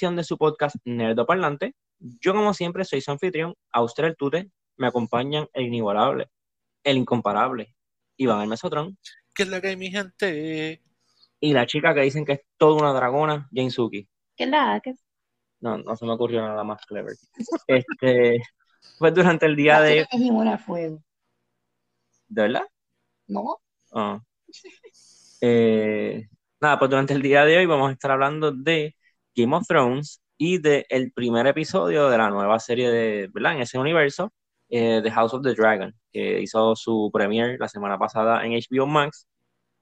[0.00, 1.74] edición de su podcast Nerdo Parlante.
[1.98, 4.50] Yo, como siempre, soy su anfitrión, Auster el Tute.
[4.78, 6.30] Me acompañan el inigualable,
[6.82, 7.74] el incomparable,
[8.16, 8.96] Iván el Mesotrón.
[9.34, 10.82] ¿Qué es la que hay, mi gente?
[11.38, 14.08] Y la chica que dicen que es toda una dragona, Jane Suki.
[14.34, 14.94] ¿Qué es la que
[15.60, 17.14] No, no se me ocurrió nada más clever.
[17.66, 18.40] Este,
[18.98, 20.00] pues durante el día de.
[20.00, 21.02] Es fuego.
[22.26, 22.64] ¿De verdad?
[23.26, 23.58] ¿No?
[23.92, 24.18] Ah.
[25.42, 26.26] Eh,
[26.58, 28.96] nada, pues durante el día de hoy vamos a estar hablando de
[29.34, 33.54] Game of Thrones y del el primer episodio de la nueva serie de, ¿verdad?
[33.54, 34.32] En ese universo,
[34.68, 38.86] eh, The House of the Dragon, que hizo su premiere la semana pasada en HBO
[38.86, 39.26] Max.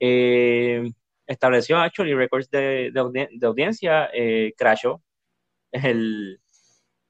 [0.01, 0.91] Eh,
[1.27, 5.03] estableció actually records de, de, audi- de audiencia, eh, crashó
[5.73, 6.41] el,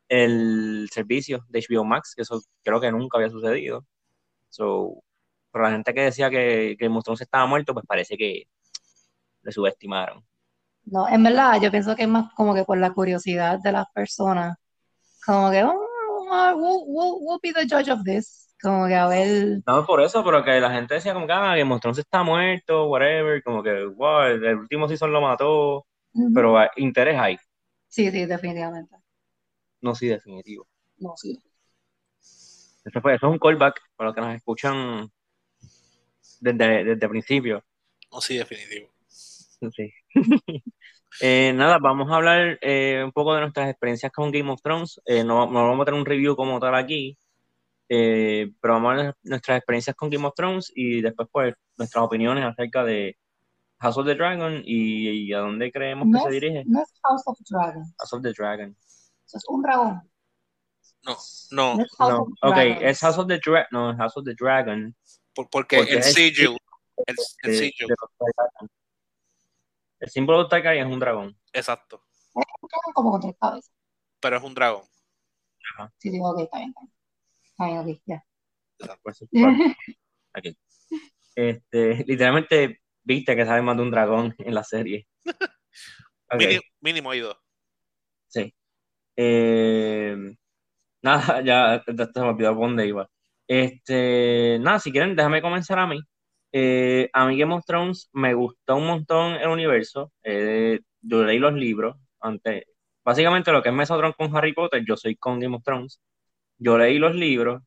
[0.09, 3.87] el servicio de HBO Max, que eso creo que nunca había sucedido.
[4.51, 5.03] So,
[5.53, 8.45] pero la gente que decía que, que Game of Thrones estaba muerto, pues parece que
[9.43, 10.25] le subestimaron.
[10.91, 13.87] No, en verdad, yo pienso que es más como que por la curiosidad de las
[13.93, 14.57] personas.
[15.27, 15.75] Como que, oh,
[16.57, 18.49] we'll, we'll- we'll be the judge of this.
[18.63, 19.61] Como que a ver.
[19.67, 22.23] No por eso, pero que la gente decía como que ah, Game of Thrones está
[22.23, 25.87] muerto, whatever, como que wow, el, el último season lo mató,
[26.35, 27.37] pero ah, interés hay,
[27.89, 28.97] Sí, sí, definitivamente.
[29.81, 30.67] no sí definitivo.
[30.99, 31.41] No, sí.
[32.85, 35.09] Eso, fue, eso es un callback para los que nos escuchan
[36.41, 37.65] desde, desde el principio.
[38.11, 38.89] No, sí, definitivo.
[39.09, 39.93] Sí.
[41.21, 45.01] Eh, nada, vamos a hablar eh, un poco de nuestras experiencias con Game of Thrones.
[45.07, 47.17] Eh, no, no vamos a tener un review como tal aquí,
[47.89, 51.55] eh, pero vamos a hablar de nuestras experiencias con Game of Thrones y después pues
[51.77, 53.17] nuestras opiniones acerca de
[53.81, 56.83] House of the Dragon y, y a dónde creemos No que se es, dirige no
[56.83, 57.83] es House of Dragon.
[57.99, 58.77] House of the Dragon.
[59.27, 60.03] Eso es un dragón.
[61.05, 61.17] No,
[61.53, 64.17] no, No es House No, of ok, es House of the Dragon, no, es House
[64.17, 64.95] of the Dragon.
[65.35, 66.59] por- porque, Porque el sigil,
[67.07, 67.87] el, el de- sigil.
[70.01, 71.37] El símbolo de Targaryen es un dragón.
[71.53, 72.05] exacto.
[72.13, 73.73] Es un dragón como con tres cabezas.
[74.21, 74.83] Pero es un dragón.
[75.99, 76.93] Sí, digo, ok, está bien, está bien.
[77.45, 78.25] Está bien, ok, ya.
[79.03, 79.77] Por eso es parte.
[80.35, 80.59] Aquí.
[81.35, 85.07] Este, literalmente viste que sabe más de un dragón en la serie.
[86.33, 87.37] Mini- mínimo y dos.
[88.29, 88.55] sí.
[89.17, 90.17] Eh,
[91.03, 93.09] nada, ya ya se me olvidó por dónde iba.
[93.49, 95.99] Este, nada, si quieren, déjame comenzar a mí.
[96.53, 100.13] Eh, a mí Game of Thrones me gustó un montón el universo.
[100.23, 102.65] Eh, yo leí los libros antes.
[103.05, 106.01] Básicamente lo que es Mesotron con Harry Potter, yo soy con Game of Thrones.
[106.59, 107.63] Yo leí los libros,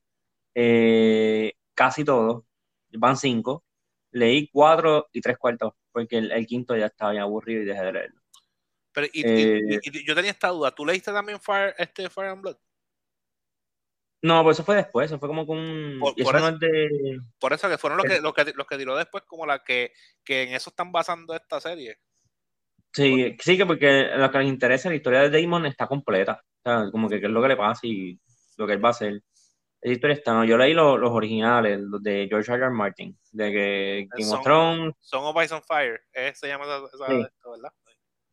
[0.53, 2.43] eh, casi todos,
[2.91, 3.63] van cinco.
[4.11, 7.81] Leí cuatro y tres cuartos, porque el, el quinto ya estaba bien aburrido y dejé
[7.83, 8.21] de leerlo.
[8.91, 10.71] Pero, y, y- y- y yo tenía esta duda.
[10.71, 12.57] ¿Tú leíste también Fire, este Fire and Blood?
[14.23, 15.97] No, pues eso fue después, eso fue como con.
[15.99, 17.19] Por- eso por no eso- es de...
[17.39, 19.93] Por eso que fueron los que, los que, los que tiró después, como la que,
[20.23, 21.97] que en eso están basando esta serie.
[22.93, 26.43] Sí, sí, que porque lo que les interesa, la historia de Damon está completa.
[26.63, 28.19] O sea, como que qué es lo que le pasa y
[28.57, 29.21] lo que él va a hacer.
[29.81, 32.65] Esa historia está, no, yo leí los, los originales, los de George R.
[32.65, 32.69] R.
[32.71, 35.99] Martin, de que Game Son- of Thrones, Son of Ice on Fire.
[36.13, 37.27] eh, se llama esa, esa- Sí.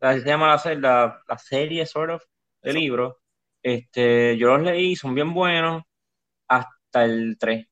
[0.00, 0.20] ¿verdad?
[0.22, 2.22] se llama la, la, la serie, sort of,
[2.62, 3.14] de libros.
[3.62, 5.82] Este, yo los leí, son bien buenos,
[6.48, 7.66] hasta el 3.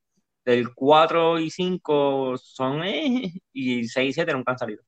[0.45, 4.83] Del 4 y 5 son, eh, y 6 y 7 nunca han salido.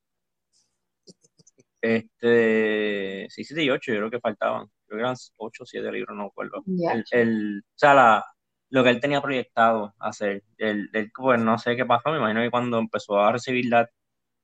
[1.82, 4.68] Este, 6, 7 y 8 yo creo que faltaban.
[4.86, 6.64] Creo que eran 8 o 7 libros, no me acuerdo.
[6.66, 6.94] Ya.
[6.94, 8.26] El, el- o sea, la,
[8.70, 10.44] lo que él tenía proyectado hacer.
[10.58, 13.90] El, el, pues no sé qué pasó, me imagino que cuando empezó a recibir la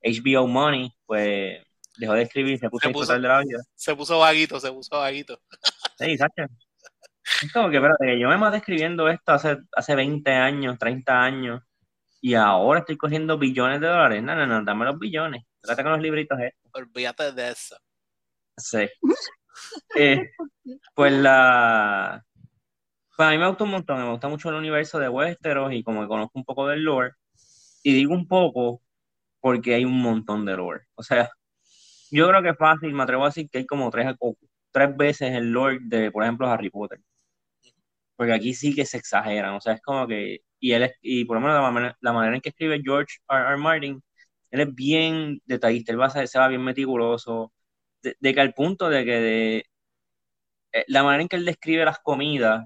[0.04, 1.62] HBO money, pues
[1.98, 3.60] dejó de escribir, se puso Se a disfrutar puso- de la vida.
[3.74, 5.40] Se puso vaguito, se puso vaguito.
[5.96, 6.48] Sí, Sacha.
[7.42, 11.24] Es como que, espérate, que yo me maté escribiendo esto hace, hace 20 años, 30
[11.24, 11.62] años,
[12.22, 14.24] y ahora estoy cogiendo billones de dólares.
[14.24, 15.44] No, no, no, dame los billones.
[15.62, 16.72] Trata con los libritos estos.
[16.74, 17.78] Olvídate de eso.
[18.58, 18.90] Sí.
[19.96, 20.32] Eh,
[20.94, 22.22] pues la.
[23.16, 25.84] Pues a mí me gusta un montón, me gusta mucho el universo de Westeros y
[25.84, 27.14] como que conozco un poco del lore.
[27.84, 28.82] Y digo un poco
[29.40, 30.88] porque hay un montón de lore.
[30.96, 31.30] O sea,
[32.12, 34.36] yo creo que es fácil, me atrevo a decir que hay como tres, o
[34.76, 37.00] tres veces el lore de, por ejemplo, Harry Potter.
[38.18, 39.54] Porque aquí sí que se exageran.
[39.56, 40.40] O sea, es como que.
[40.60, 43.18] Y él es, y por lo menos la manera, la manera en que escribe George
[43.30, 43.42] R.
[43.50, 43.58] R.
[43.58, 44.04] Martin,
[44.52, 47.54] él es bien detallista, él va a ser, se va bien meticuloso
[48.02, 49.66] de, de que al punto de que de,
[50.74, 52.66] eh, la manera en que él describe las comidas,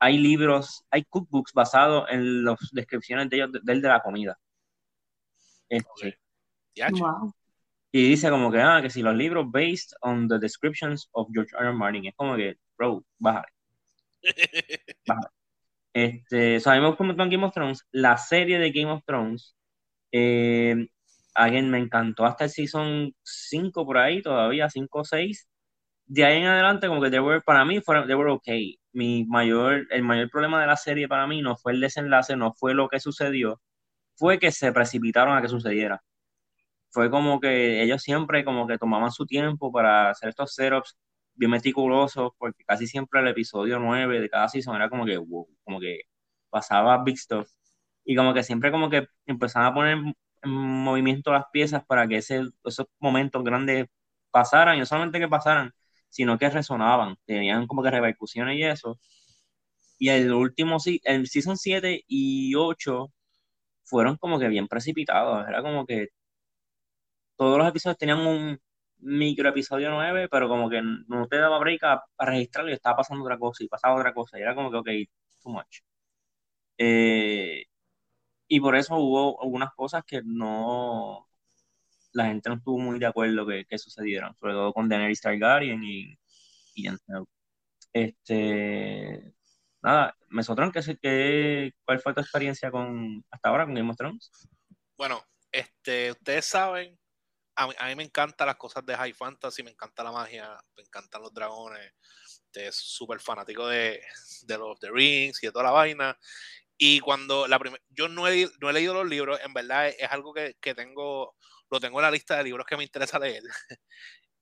[0.00, 4.00] hay libros, hay cookbooks basados en las descripciones de ellos, de, de él de la
[4.00, 4.38] comida.
[5.68, 6.18] Este.
[6.92, 7.32] Wow.
[7.92, 11.54] Y dice como que, ah, que si los libros based on the descriptions of George
[11.56, 11.68] R.
[11.68, 11.74] R.
[11.74, 13.48] Martin, es como que, bro, bájale.
[15.92, 17.86] Este, o sea, a mí me gusta un montón Game of Thrones.
[17.92, 19.56] La serie de Game of Thrones,
[20.12, 20.88] eh,
[21.38, 25.48] Alguien me encantó hasta el season 5 por ahí, todavía 5 o 6.
[26.06, 28.78] De ahí en adelante, como que they were, para mí, fueron, they were okay.
[28.92, 32.54] Mi mayor, el mayor problema de la serie para mí no fue el desenlace, no
[32.54, 33.60] fue lo que sucedió,
[34.16, 36.02] fue que se precipitaron a que sucediera.
[36.98, 40.98] Fue como que ellos siempre como que tomaban su tiempo para hacer estos setups
[41.34, 45.16] bien meticulosos, porque casi siempre el episodio 9 de cada season era como que,
[45.64, 46.00] como que
[46.50, 47.48] pasaba big stuff.
[48.04, 49.98] Y como que siempre como que empezaban a poner
[50.42, 53.86] en movimiento las piezas para que ese, esos momentos grandes
[54.32, 55.70] pasaran, y no solamente que pasaran,
[56.08, 58.98] sino que resonaban, tenían como que repercusiones y eso.
[59.98, 63.12] Y el último, el season 7 y 8
[63.84, 66.08] fueron como que bien precipitados, era como que
[67.38, 68.60] todos los episodios tenían un
[68.98, 73.24] micro episodio 9, pero como que no te daba break a, registrarlo y estaba pasando
[73.24, 74.88] otra cosa y pasaba otra cosa, y era como que, ok,
[75.42, 75.80] too much.
[76.78, 77.64] Eh,
[78.48, 81.28] y por eso hubo algunas cosas que no,
[82.12, 85.82] la gente no estuvo muy de acuerdo que, que sucedieran, sobre todo con Daenerys Targaryen
[85.84, 86.18] y,
[86.74, 86.88] y
[87.92, 89.32] Este,
[89.82, 94.30] nada, Mesotron, ¿qué, qué, ¿cuál fue tu experiencia con hasta ahora con Game of Thrones?
[94.96, 96.97] Bueno, este, ustedes saben,
[97.58, 101.22] a mí, me encantan las cosas de High Fantasy, me encanta la magia, me encantan
[101.22, 101.92] los dragones,
[102.54, 104.02] es súper fanático de,
[104.42, 106.18] de los The Rings y de toda la vaina.
[106.76, 110.10] Y cuando la primera, yo no he, no he, leído los libros, en verdad es,
[110.10, 111.34] algo que, que, tengo,
[111.70, 113.42] lo tengo en la lista de libros que me interesa leer.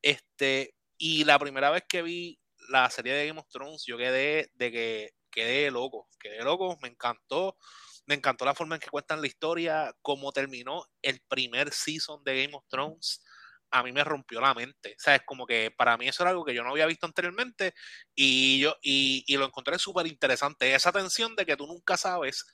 [0.02, 4.50] Este, y la primera vez que vi la serie de Game of Thrones, yo quedé
[4.54, 7.56] de que quedé loco, quedé loco, me encantó,
[8.06, 12.44] me encantó la forma en que cuentan la historia, cómo terminó el primer season de
[12.44, 13.22] Game of Thrones
[13.70, 14.96] a mí me rompió la mente.
[15.06, 17.74] O como que para mí eso era algo que yo no había visto anteriormente
[18.14, 20.74] y, yo, y, y lo encontré súper interesante.
[20.74, 22.44] Esa tensión de que tú nunca sabes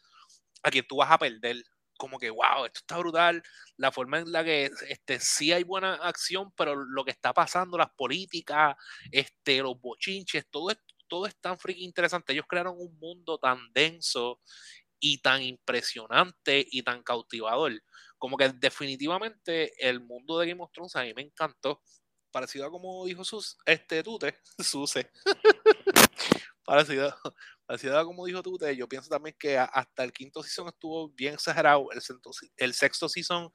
[0.62, 1.56] a quién tú vas a perder.
[1.96, 3.42] Como que, wow, esto está brutal.
[3.76, 7.78] La forma en la que este, sí hay buena acción, pero lo que está pasando,
[7.78, 8.74] las políticas,
[9.12, 12.32] este, los bochinches, todo es, todo es tan freaking interesante.
[12.32, 14.40] Ellos crearon un mundo tan denso
[15.02, 17.82] y tan impresionante y tan cautivador
[18.22, 21.82] como que definitivamente el mundo de Game of Thrones a mí me encantó.
[22.30, 25.10] Parecido a como dijo sus, este Tute, Suse.
[26.64, 27.12] parecido,
[27.66, 31.34] parecido a como dijo Tute, yo pienso también que hasta el quinto season estuvo bien
[31.34, 31.88] exagerado.
[31.90, 32.00] El,
[32.58, 33.50] el sexto season,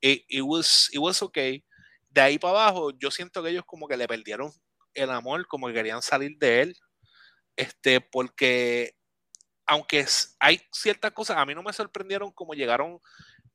[0.00, 1.64] it, it, was, it was okay.
[2.08, 4.52] De ahí para abajo, yo siento que ellos como que le perdieron
[4.94, 6.76] el amor, como que querían salir de él.
[7.56, 8.94] Este, porque
[9.66, 10.06] aunque
[10.38, 13.00] hay ciertas cosas, a mí no me sorprendieron como llegaron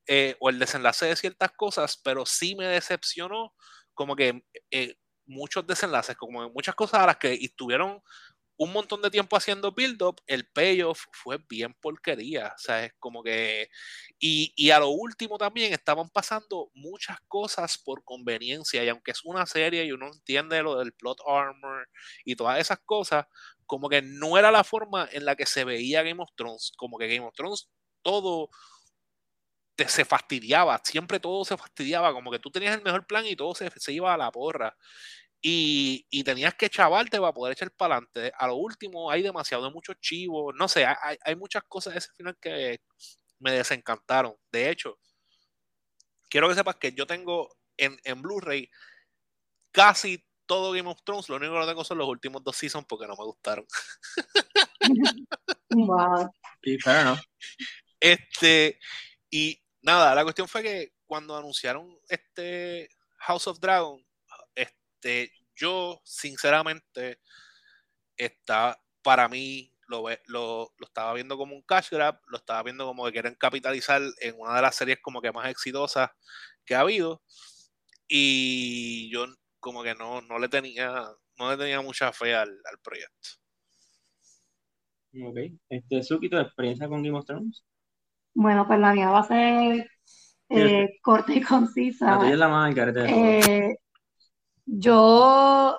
[0.06, 3.54] eh, o el desenlace de ciertas cosas, pero sí me decepcionó
[3.94, 8.02] como que eh, muchos desenlaces, como muchas cosas a las que estuvieron
[8.56, 13.22] un montón de tiempo haciendo build-up, el payoff fue bien porquería, o sea, es como
[13.22, 13.68] que...
[14.20, 19.24] Y, y, a lo último también estaban pasando muchas cosas por conveniencia, y aunque es
[19.24, 21.88] una serie y uno entiende lo del plot armor
[22.24, 23.26] y todas esas cosas,
[23.66, 26.98] como que no era la forma en la que se veía Game of Thrones, como
[26.98, 27.68] que Game of Thrones
[28.02, 28.50] todo
[29.88, 33.54] se fastidiaba, siempre todo se fastidiaba, como que tú tenías el mejor plan y todo
[33.54, 34.76] se, se iba a la porra.
[35.44, 38.32] Y, y, tenías que chavarte para poder echar para adelante.
[38.38, 42.12] A lo último hay demasiado, muchos chivos, no sé, hay, hay muchas cosas de ese
[42.16, 42.80] final que
[43.40, 44.36] me desencantaron.
[44.52, 44.98] De hecho,
[46.30, 48.70] quiero que sepas que yo tengo en, en Blu-ray
[49.72, 52.84] casi todo Game of Thrones, lo único que no tengo son los últimos dos seasons
[52.86, 53.64] porque no me gustaron.
[55.70, 56.30] wow.
[56.62, 57.18] Sí, pero no.
[57.98, 58.78] Este,
[59.30, 62.90] y nada, la cuestión fue que cuando anunciaron este
[63.20, 64.04] House of Dragon,
[64.54, 67.18] este, yo sinceramente
[68.18, 72.84] está para mí lo, lo, lo, estaba viendo como un cash grab, lo estaba viendo
[72.84, 76.10] como que quieren capitalizar en una de las series como que más exitosas
[76.66, 77.22] que ha habido
[78.06, 79.26] y yo
[79.62, 81.06] como que no, no le tenía
[81.38, 83.28] no le tenía mucha fe al, al proyecto.
[85.24, 85.38] Ok,
[85.68, 87.64] este, Suki, ¿tu experiencia con Game of Thrones?
[88.34, 89.86] Bueno, pues la mía va a ser
[90.48, 92.12] eh, corta y concisa.
[92.12, 93.76] La tuya es la más eh,
[94.64, 95.78] yo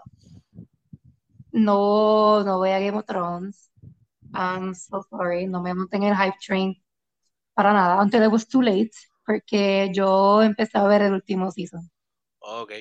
[1.51, 3.71] no, no voy a Game of Thrones.
[4.33, 5.47] I'm so sorry.
[5.47, 6.75] No me monté en el hype train
[7.53, 8.01] para nada.
[8.01, 8.91] Until it was too late.
[9.25, 11.89] Porque yo empecé a ver el último season.
[12.43, 12.71] Ok.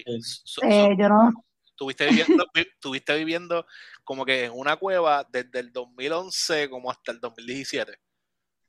[0.45, 1.31] So, eh, yo no.
[1.65, 3.67] Estuviste viviendo, estuviste viviendo
[4.05, 7.93] como que en una cueva desde el 2011 como hasta el 2017.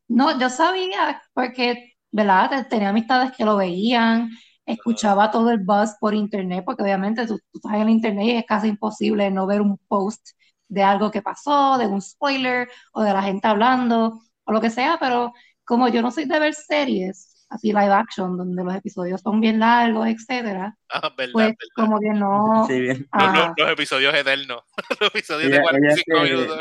[0.08, 2.68] No, yo sabía porque, ¿verdad?
[2.70, 4.30] Tenía amistades que lo veían,
[4.66, 8.46] escuchaba todo el buzz por internet, porque obviamente tú, tú estás en internet y es
[8.46, 10.30] casi imposible no ver un post
[10.68, 14.70] de algo que pasó, de un spoiler o de la gente hablando o lo que
[14.70, 15.34] sea, pero
[15.66, 19.60] como yo no soy de ver series, así live action, donde los episodios son bien
[19.60, 21.58] largos, etcétera, Ah, verdad, pues verdad.
[21.76, 23.08] como que no, Sí, bien.
[23.14, 24.62] Los, los- ah, los episodios eternos.
[25.00, 26.60] los episodios Ella, de ella es 45 de, minutos.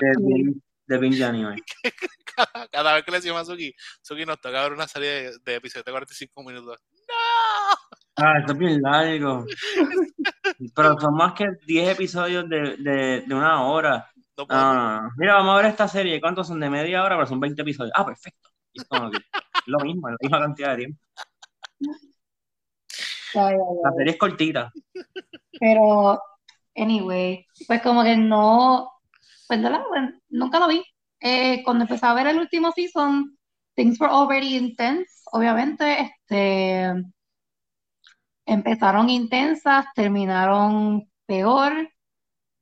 [0.86, 1.56] de, binge- de anime.
[2.34, 5.32] Cada, cada vez que le decimos a Suki, Suki nos toca ver una serie de,
[5.44, 6.78] de episodios de 45 minutos.
[7.08, 7.94] ¡No!
[8.16, 9.44] Ah, esto es bien largo.
[10.74, 14.08] Pero son más que 10 episodios de, de, de una hora.
[14.38, 15.10] No No, no, no.
[15.18, 16.20] Mira, vamos a ver esta serie.
[16.22, 17.16] ¿Cuántos son de media hora?
[17.16, 17.92] Pero son 20 episodios.
[17.94, 18.48] Ah, perfecto.
[19.66, 21.00] Lo mismo, la misma cantidad de tiempo.
[23.34, 24.72] La serie es cortita.
[25.58, 26.20] Pero,
[26.76, 28.90] anyway, pues como que no,
[29.48, 29.84] pues de la-
[30.28, 30.82] nunca lo vi.
[31.20, 33.38] Eh, cuando empecé a ver el último season,
[33.74, 36.92] things were already intense, obviamente, este,
[38.44, 41.88] empezaron intensas, terminaron peor,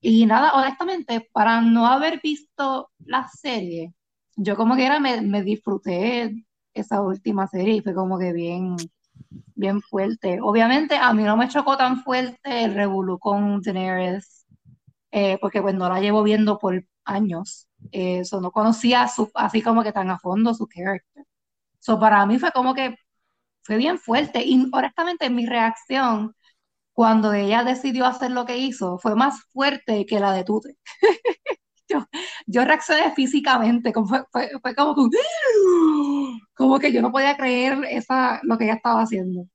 [0.01, 3.93] y nada, honestamente, para no haber visto la serie,
[4.37, 6.35] yo como que era, me, me disfruté
[6.75, 8.77] esa última serie y fue como que bien,
[9.55, 10.39] bien fuerte.
[10.43, 14.47] Obviamente a mí no me chocó tan fuerte el revolú con Daenerys,
[15.13, 17.69] eh, porque pues no la llevo viendo por años.
[17.93, 21.25] Eh, so, no conocía su, así como que tan a fondo su character.
[21.81, 22.97] So, para mí fue como que
[23.63, 24.43] fue bien fuerte.
[24.45, 26.35] Y honestamente mi reacción
[26.95, 30.79] cuando ella decidió hacer lo que hizo fue más fuerte que la de Tute.
[31.91, 32.07] Yo,
[32.47, 35.19] yo reaccioné físicamente, como fue, fue, fue como que,
[36.55, 39.47] como que yo no podía creer esa, lo que ella estaba haciendo.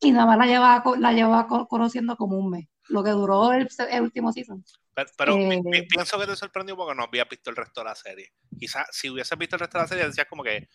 [0.00, 3.52] Y nada más la llevaba, la llevaba co- conociendo como un mes, lo que duró
[3.52, 4.64] el, el último season.
[4.94, 7.84] Pero, pero Eh, pi- pienso que te sorprendió porque no había visto el resto de
[7.84, 8.32] la serie.
[8.58, 10.68] Quizás si hubieses visto el resto de la serie, decías como que,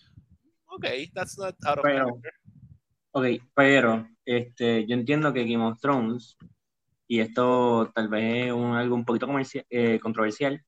[0.67, 2.21] ok, that's not out of Pero-.
[3.15, 6.35] Ok, pero este, yo entiendo que Game of Thrones,
[7.13, 10.59] y esto tal vez es un- algo un poquito comercial, eh, controversial,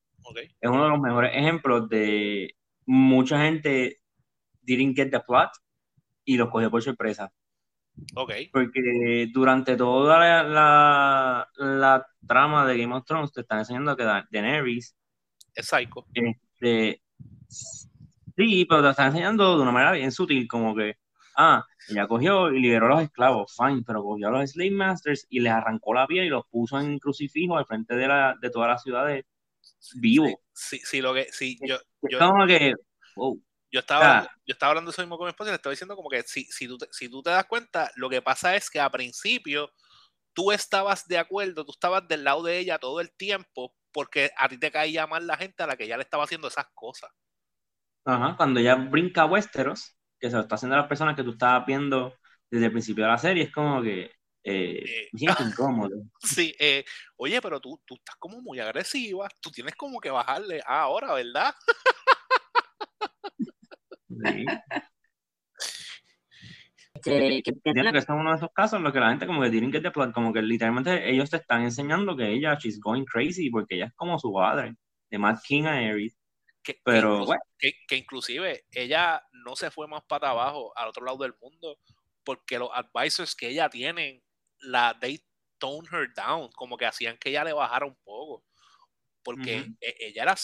[0.60, 2.54] es uno de los mejores ejemplos de
[2.86, 3.98] mucha gente
[4.62, 5.50] didn't get the plot
[6.24, 7.32] y los cogió por sorpresa.
[8.52, 14.04] Porque durante toda la, la, la trama de Game of Thrones te están enseñando que
[14.04, 14.94] Da- Daenerys,
[15.54, 16.06] Es psycho.
[16.14, 17.02] este,
[17.48, 20.94] sí, pero te están enseñando de una manera bien sutil, como que,
[21.36, 25.26] ah, ella cogió y liberó a los esclavos, fine, pero cogió a los slave masters
[25.28, 28.50] y les arrancó la piel y los puso en crucifijo al frente de, la, de
[28.50, 29.24] todas las ciudades
[29.94, 30.40] vivo.
[30.52, 32.74] Sí, sí, lo que, sí, yo, yo, Como que,
[33.14, 33.40] wow,
[33.70, 35.96] yo estaba, hablando, yo estaba hablando eso mismo con mi esposa y le estaba diciendo
[35.96, 38.70] como que si, si, tú te, si tú te das cuenta, lo que pasa es
[38.70, 39.70] que a principio
[40.32, 44.48] tú estabas de acuerdo, tú estabas del lado de ella todo el tiempo porque a
[44.48, 47.10] ti te caía mal la gente a la que ya le estaba haciendo esas cosas.
[48.04, 49.95] Ajá, cuando ya brinca Westeros,
[50.26, 52.14] que se lo está haciendo a las personas que tú estabas viendo
[52.50, 54.10] desde el principio de la serie, es como que
[54.44, 55.96] eh, Eh, me siento incómodo.
[56.20, 56.84] Sí, eh,
[57.16, 61.12] oye, pero tú, tú estás como muy agresiva, tú tienes como que bajarle ah, ahora,
[61.14, 61.54] ¿verdad?
[64.08, 64.46] Sí.
[66.94, 69.50] Este, que- que- es uno de esos casos en los que la gente como que
[69.50, 73.50] tienen que te como que literalmente ellos te están enseñando que ella, she's going crazy,
[73.50, 74.74] porque ella es como su padre,
[75.10, 76.18] de Matt King a Aerys.
[76.66, 77.42] Que, que Pero, incluso- bueno.
[77.58, 81.78] que, que inclusive ella no se fue más para abajo al otro lado del mundo
[82.24, 84.24] porque los advisors que ella tiene,
[84.58, 85.24] la they
[85.58, 88.44] tone her down, como que hacían que ella le bajara un poco,
[89.22, 90.34] porque e- ella era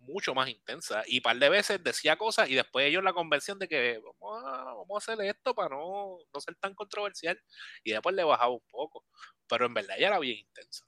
[0.00, 3.58] mucho más intensa y un par de veces decía cosas y después ellos la convencían
[3.60, 7.40] de que vamos a, vamos a hacer esto para no, no ser tan controversial
[7.84, 9.06] y después le bajaba un poco,
[9.48, 10.84] pero en verdad ella era bien intensa.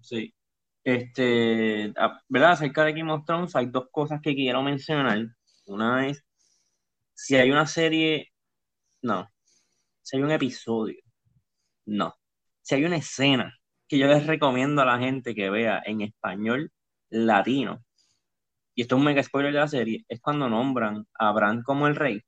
[0.00, 0.34] Sí.
[0.84, 1.92] Este,
[2.28, 2.52] ¿verdad?
[2.52, 5.26] Acerca de Game of Thrones hay dos cosas que quiero mencionar.
[5.66, 6.24] Una es,
[7.14, 8.32] si hay una serie,
[9.02, 9.30] no.
[10.02, 11.00] Si hay un episodio,
[11.86, 12.14] no.
[12.62, 13.56] Si hay una escena
[13.88, 16.72] que yo les recomiendo a la gente que vea en español
[17.10, 17.84] latino,
[18.74, 21.86] y esto es un mega spoiler de la serie, es cuando nombran a Bran como
[21.86, 22.22] el rey.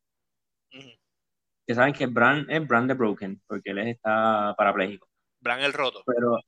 [1.67, 5.09] Que saben que Bran es Bran the Broken, porque él está parapléjico.
[5.41, 6.03] Bran el roto.
[6.07, 6.39] pero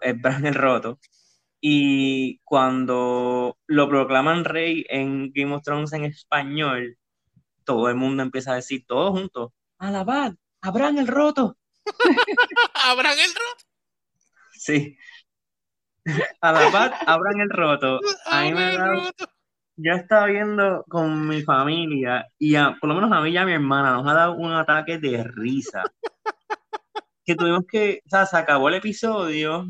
[0.00, 0.98] es Bran el Roto.
[1.68, 6.96] Y cuando lo proclaman rey en Game of Thrones en español,
[7.64, 11.56] todo el mundo empieza a decir, todos juntos, alabad, a Bran el Roto.
[12.74, 13.64] ¡Ah, Bran el roto!
[14.52, 14.96] Sí.
[16.40, 17.98] Alabad, a Bran el Roto.
[18.26, 19.26] A mí me ¡Ah, Bran da-!
[19.74, 23.44] Yo estaba viendo con mi familia y a- por lo menos a mí y a
[23.44, 25.82] mi hermana nos ha dado un ataque de risa.
[27.24, 29.66] Que tuvimos que, o sea, se acabó el episodio,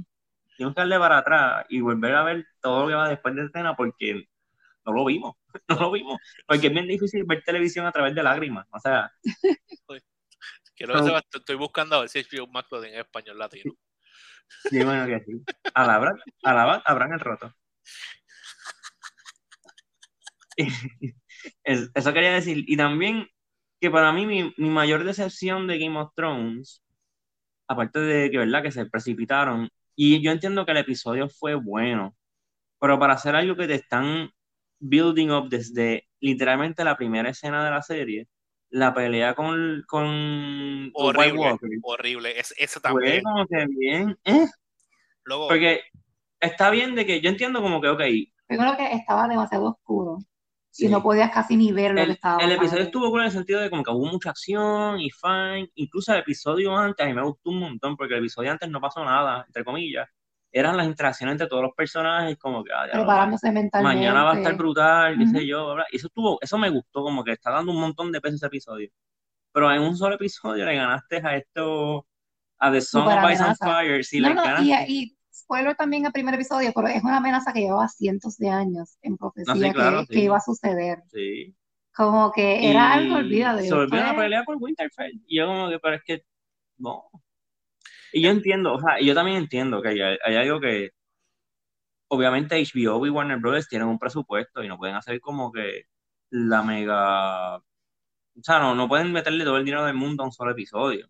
[0.56, 3.44] tuvimos que darle para atrás y volver a ver todo lo que va después de
[3.44, 4.28] escena porque
[4.84, 5.34] no lo vimos,
[5.68, 6.18] no lo vimos.
[6.46, 8.66] Porque es bien difícil ver televisión a través de lágrimas.
[8.70, 9.10] O sea,
[10.76, 13.72] Quiero So- estoy buscando a ver si HBO Max lo en español latino.
[14.70, 15.42] sí, bueno que sí.
[15.74, 17.52] Alabad, alabad, habrán el roto.
[21.64, 22.64] Es- Eso quería decir.
[22.66, 23.26] Y también
[23.80, 26.82] que para mí mi, mi mayor decepción de Game of Thrones,
[27.68, 28.62] aparte de que, ¿verdad?
[28.62, 32.14] Que se precipitaron, y yo entiendo que el episodio fue bueno,
[32.78, 34.30] pero para hacer algo que te están
[34.78, 38.28] building up desde literalmente la primera escena de la serie,
[38.68, 42.38] la pelea con, con Horrible, horrible.
[42.38, 43.22] Es, fue también.
[43.22, 44.46] como que bien, ¿eh?
[45.24, 45.80] Luego, Porque
[46.38, 48.02] está bien de que yo entiendo como que, ok,
[48.46, 50.18] Primero que estaba demasiado oscuro
[50.76, 50.86] Sí.
[50.86, 52.84] y no podías casi ni ver lo que el, estaba el episodio pasando.
[52.84, 56.20] estuvo cool en el sentido de como que hubo mucha acción y fine, incluso el
[56.20, 59.44] episodio antes a mí me gustó un montón porque el episodio antes no pasó nada,
[59.46, 60.06] entre comillas,
[60.52, 63.96] eran las interacciones entre todos los personajes como que, ah, Preparándose mentalmente.
[63.98, 65.32] mañana va a estar brutal, qué Ujú.
[65.32, 65.76] sé yo.
[65.90, 68.46] Y eso estuvo, eso me gustó, como que está dando un montón de peso ese
[68.46, 68.90] episodio.
[69.52, 72.06] Pero en un solo episodio le ganaste a esto,
[72.58, 73.56] a The Song of Ice and.
[73.58, 77.02] Fire, si No, le no, ganaste, y, y spoiler también el primer episodio, pero es
[77.02, 80.12] una amenaza que llevaba cientos de años en profecía No, sí, claro, que, sí.
[80.12, 81.02] que iba a suceder.
[81.10, 81.54] sí.
[81.94, 83.62] Como que era algo, Y olvídate.
[83.62, 85.18] se volvió una fue- pelea por Winterfell.
[85.26, 86.22] Y yo como que, pero es que,
[86.76, 87.04] no.
[88.12, 90.90] Y yo entiendo, o sea, yo también entiendo que hay, hay algo que,
[92.08, 95.84] obviamente HBO y Warner Brothers tienen un presupuesto y no pueden hacer como que
[96.30, 97.62] la mega, o
[98.42, 101.08] sea, no, no pueden meterle todo el dinero del mundo a un solo episodio.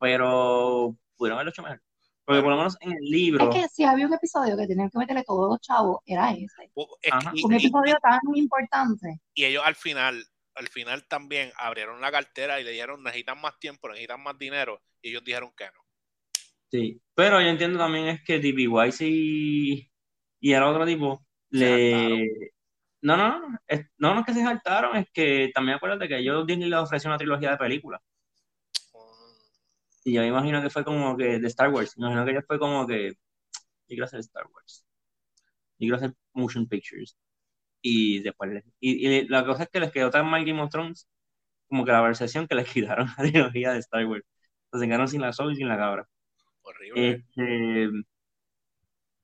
[0.00, 1.80] Pero pudieron haberlo hecho mejor.
[2.26, 4.90] Porque por lo menos en el libro, Es que si había un episodio que tenían
[4.90, 6.44] que meterle todos los chavos, era ese.
[6.44, 6.70] es
[7.02, 7.30] que- Ajá.
[7.34, 9.20] y, Un y- episodio tan importante.
[9.32, 10.24] y ellos al final,
[10.56, 14.82] al final también abrieron la cartera y le dijeron necesitan más tiempo, necesitan más dinero,
[15.00, 15.80] y ellos dijeron que no.
[16.70, 17.00] sí.
[17.14, 18.66] Pero yo entiendo también es que D.B.
[18.68, 19.90] Wise y,
[20.40, 22.52] y el otro tipo Se le...
[23.02, 26.18] No, no, no, es- no, no es que se saltaron, es que también acuérdate que
[26.18, 28.00] ellos Disney les ofreció una trilogía de películas.
[30.06, 31.96] Y yo me imagino que fue como que de Star Wars.
[31.98, 33.16] Me imagino que ellos fue como que yo
[33.88, 34.84] quiero hacer Star Wars.
[35.78, 37.16] Yo quiero hacer motion pictures.
[37.82, 40.70] Y después, les- y, y la cosa es que les quedó tan mal Game of
[40.70, 41.08] Thrones
[41.68, 44.24] como que la percepción que les quitaron la trilogía de Star Wars.
[44.66, 46.08] Entonces quedaron sin la sol y sin la cabra.
[46.62, 47.24] Horrible.
[47.36, 47.90] Este,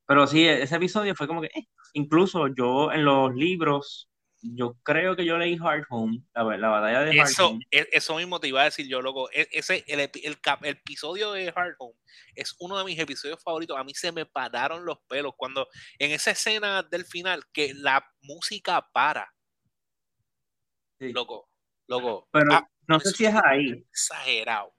[0.06, 4.08] pero sí, ese episodio fue como que, eh, incluso yo en los libros,
[4.42, 7.66] yo creo que yo leí Hard Home, la, la batalla de Hard Eso, Home.
[7.70, 9.30] e- eso mismo te iba a decir yo, loco.
[9.32, 11.94] E- Ese, el, el, cap- el episodio de Hard Home
[12.34, 13.76] es uno de mis episodios favoritos.
[13.78, 18.04] A mí se me pararon los pelos cuando en esa escena del final que la
[18.22, 19.32] música para,
[20.98, 21.12] Sí.
[21.12, 21.48] loco,
[21.88, 22.28] loco.
[22.32, 24.72] Pero Ah, no sé si es ahí, Exagerado.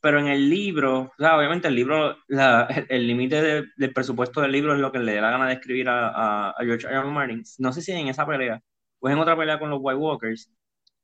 [0.00, 3.92] pero en el libro, o sea, obviamente el libro, la- el- el límite de- del
[3.92, 6.64] presupuesto del libro es lo que le dé la gana de escribir a, a, a
[6.64, 6.96] George R.
[6.96, 7.06] R.
[7.10, 7.42] Martin.
[7.58, 8.62] No sé si en esa pelea,
[8.98, 10.50] pues en otra pelea con los White Walkers,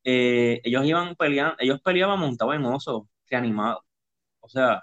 [0.04, 3.82] eh, ellos iban peleando, ellos peleaban montados en osos reanimados.
[4.40, 4.82] O sea,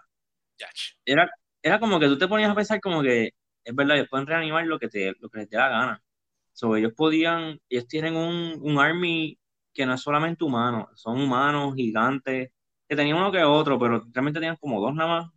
[1.05, 1.29] era,
[1.61, 3.31] era como que tú te ponías a pensar como que
[3.63, 6.03] es verdad, ellos pueden reanimar lo que te, lo que les dé la gana.
[6.53, 9.39] So, ellos podían, ellos tienen un, un army
[9.73, 12.51] que no es solamente humano, son humanos gigantes,
[12.87, 15.31] que tenían uno que otro, pero realmente tenían como dos nada más.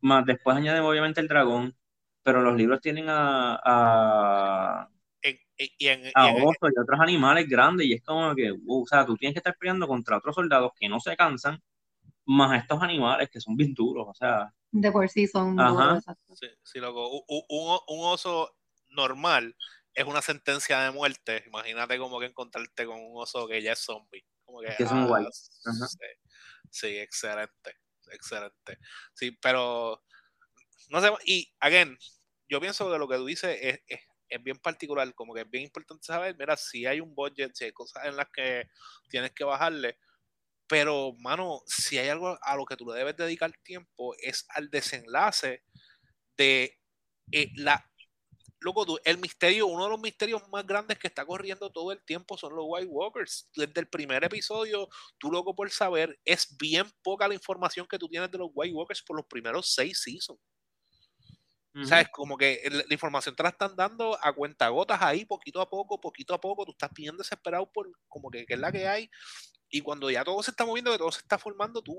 [0.00, 1.76] Más después añaden obviamente el dragón,
[2.22, 4.88] pero los libros tienen a, a,
[5.78, 8.82] y en- y a en- osos y otros animales grandes, y es como que, wow,
[8.82, 11.62] o sea, tú tienes que estar peleando contra otros soldados que no se cansan,
[12.24, 16.00] más estos animales que son bien duros, o sea, De por sí son Ajá.
[16.00, 16.04] duros.
[16.38, 17.24] Sí, sí, loco.
[17.28, 18.56] Un, un oso
[18.90, 19.56] normal
[19.94, 21.42] es una sentencia de muerte.
[21.46, 24.24] Imagínate como que encontrarte con un oso que ya es zombie.
[24.44, 25.24] Como que, Que son ah, guay.
[25.24, 25.86] Ajá.
[25.88, 25.98] sí,
[26.70, 27.74] sí, excelente.
[28.12, 28.78] Excelente.
[29.14, 30.02] Sí, pero
[30.90, 31.10] no sé.
[31.24, 31.98] Y, again,
[32.48, 35.12] yo pienso que lo que tú dices es, es, es bien particular.
[35.14, 38.16] Como que es bien importante saber, mira, si hay un budget, si hay cosas en
[38.16, 38.68] las que
[39.08, 39.98] tienes que bajarle.
[40.68, 44.70] Pero, mano, si hay algo a lo que tú le debes dedicar tiempo es al
[44.70, 45.64] desenlace
[46.36, 46.78] de
[47.32, 47.84] eh, la.
[48.60, 52.04] Loco, tú, el misterio, uno de los misterios más grandes que está corriendo todo el
[52.04, 53.50] tiempo son los White Walkers.
[53.56, 54.88] Desde el primer episodio,
[55.18, 58.74] tú loco por saber, es bien poca la información que tú tienes de los White
[58.74, 60.38] Walkers por los primeros seis seasons.
[61.74, 61.84] Ujú.
[61.84, 62.08] ¿Sabes?
[62.10, 66.34] Como que la información te la están dando a cuentagotas ahí, poquito a poco, poquito
[66.34, 66.64] a poco.
[66.64, 69.10] Tú estás bien desesperado por como que, que es la que hay.
[69.68, 71.94] Y cuando ya todo se está moviendo, que todo se está formando, tú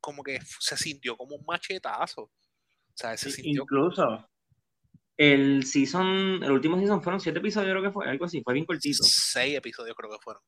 [0.00, 2.22] como que se sintió como un machetazo.
[2.22, 4.28] O sea, se sintió incluso
[5.16, 8.66] el season, el último season fueron siete episodios, creo que fue, algo así, fue bien
[8.66, 9.02] cortito.
[9.02, 10.42] seis episodios, creo que fueron.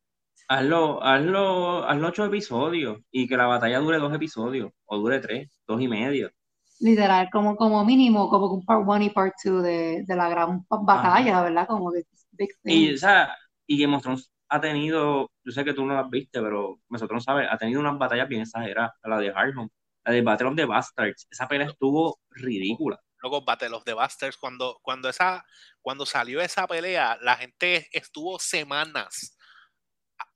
[0.48, 5.50] Hazlo, hazlo, hazlo ocho episodios y que la batalla dure dos episodios, o dure tres,
[5.66, 6.30] dos y medio.
[6.78, 10.64] Literal, como, como mínimo, como un part one y part two de, de la gran
[10.68, 11.66] batalla, ¿verdad?
[11.66, 12.94] Como que big Y, thing.
[12.94, 13.34] o sea,
[13.66, 17.24] y Game of Thrones ha tenido, yo sé que tú no las viste, pero nosotros
[17.24, 18.92] sabes, ha tenido unas batallas bien exageradas.
[19.04, 19.70] La de Hardhome,
[20.04, 23.00] la de Battle of the Bastards, esa pelea estuvo ridícula.
[23.22, 25.44] Luego Battle of the Bastards, cuando, cuando, esa,
[25.80, 29.36] cuando salió esa pelea, la gente estuvo semanas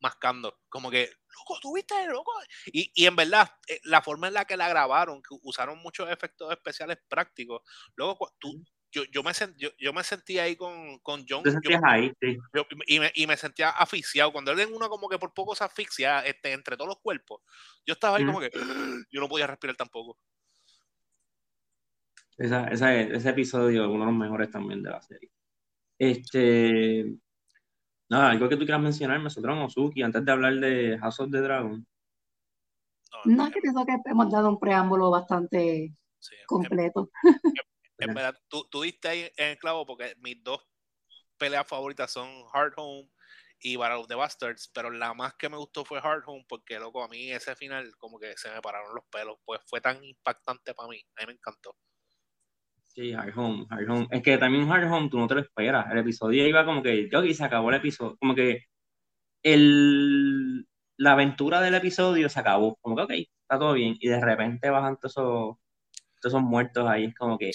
[0.00, 0.58] mascando.
[0.68, 2.32] Como que loco, ¿tú viste, loco?
[2.66, 6.10] Y, y en verdad, eh, la forma en la que la grabaron, que usaron muchos
[6.10, 7.62] efectos especiales prácticos,
[7.96, 11.44] luego tú, yo, yo, me, sent, yo, yo, me sentía ahí con, con John.
[11.44, 12.38] Yo, ahí, sí.
[12.86, 14.32] y, me, y, me, sentía asfixiado.
[14.32, 17.40] Cuando él en uno como que por poco se asfixia este, entre todos los cuerpos,
[17.86, 18.50] yo estaba ahí como que
[19.12, 20.18] yo no podía respirar tampoco.
[22.36, 25.30] Esa, esa, ese episodio es uno de los mejores también de la serie.
[25.98, 27.14] Este.
[28.10, 31.40] Nada, algo que tú quieras mencionar, Mesotron Ozuki, antes de hablar de House of the
[31.40, 31.86] Dragon.
[33.24, 37.08] No, no es que pienso que hemos dado un preámbulo bastante sí, completo.
[37.98, 40.66] En verdad, tú, tú diste ahí en el clavo porque mis dos
[41.38, 43.08] peleas favoritas son Hard Home
[43.60, 46.80] y Battle of the Bastards, pero la más que me gustó fue Hard Home porque,
[46.80, 50.02] loco, a mí ese final como que se me pararon los pelos, pues fue tan
[50.02, 51.76] impactante para mí, a mí me encantó.
[52.94, 54.08] Sí, Hard Home, Hard Home.
[54.10, 55.90] Es que también Hard Home tú no te lo esperas.
[55.92, 58.64] El episodio iba como que, yo y se acabó el episodio, como que
[59.42, 64.20] el, la aventura del episodio se acabó, como que ok, está todo bien, y de
[64.20, 65.56] repente bajan todos esos
[66.20, 67.50] todos son muertos ahí, es como que...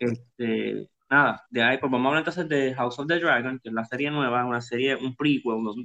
[0.00, 3.68] este, nada, de ahí, pues vamos a hablar entonces de House of the Dragon, que
[3.68, 5.76] es la serie nueva, una serie, un prequel, unos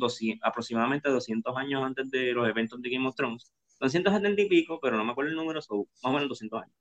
[0.41, 3.51] aproximadamente 200 años antes de los eventos de Game of Thrones.
[3.79, 6.75] 270 y pico, pero no me acuerdo el número, son más o menos 200 años.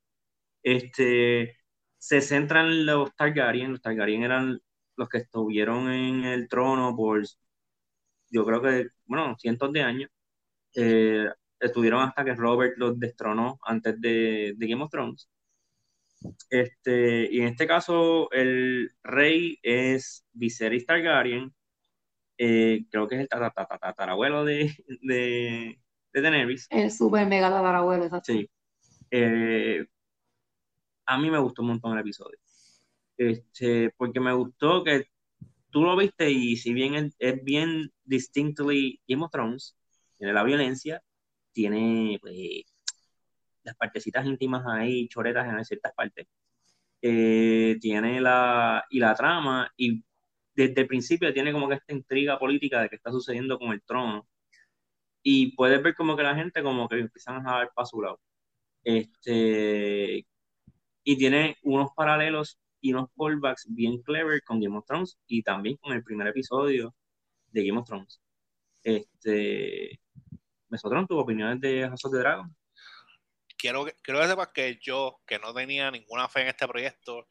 [0.62, 1.56] Este,
[1.98, 4.60] se centran en los Targaryen, los Targaryen eran
[4.96, 7.22] los que estuvieron en el trono por,
[8.30, 10.10] yo creo que, bueno, cientos de años.
[10.76, 11.28] Eh,
[11.60, 15.28] estuvieron hasta que Robert los destronó antes de, de, Game of Thrones.
[16.50, 21.52] Este, y en este caso, el rey es Viserys Targaryen,
[22.38, 25.80] eh, creo que es el tatarabuelo de, de,
[26.12, 26.66] de Daenerys.
[26.70, 28.32] El super mega tatarabuelo, exacto.
[28.32, 28.48] Sí.
[29.10, 29.84] Eh,
[31.06, 32.38] a mí me gustó un montón el episodio.
[33.16, 35.06] Este, porque me gustó que
[35.70, 39.76] tú lo viste y si bien es, es bien distinctly Game of Thrones,
[40.16, 41.02] tiene la violencia,
[41.52, 42.36] tiene pues,
[43.62, 46.26] las partecitas íntimas ahí, choretas en ciertas partes.
[47.00, 50.04] Eh, tiene la, y la trama, y
[50.54, 53.82] desde el principio tiene como que esta intriga política de qué está sucediendo con el
[53.82, 54.26] trono.
[55.22, 58.20] Y puedes ver como que la gente como que empiezan a ver para su lado.
[58.84, 60.26] Este,
[61.04, 65.76] y tiene unos paralelos y unos callbacks bien clever con Game of Thrones y también
[65.76, 66.94] con el primer episodio
[67.48, 68.20] de Game of Thrones.
[68.82, 70.00] Este,
[70.68, 72.56] Mesotron, tus opiniones de House of the Dragon.
[73.56, 77.28] Quiero, quiero que sepas que yo, que no tenía ninguna fe en este proyecto,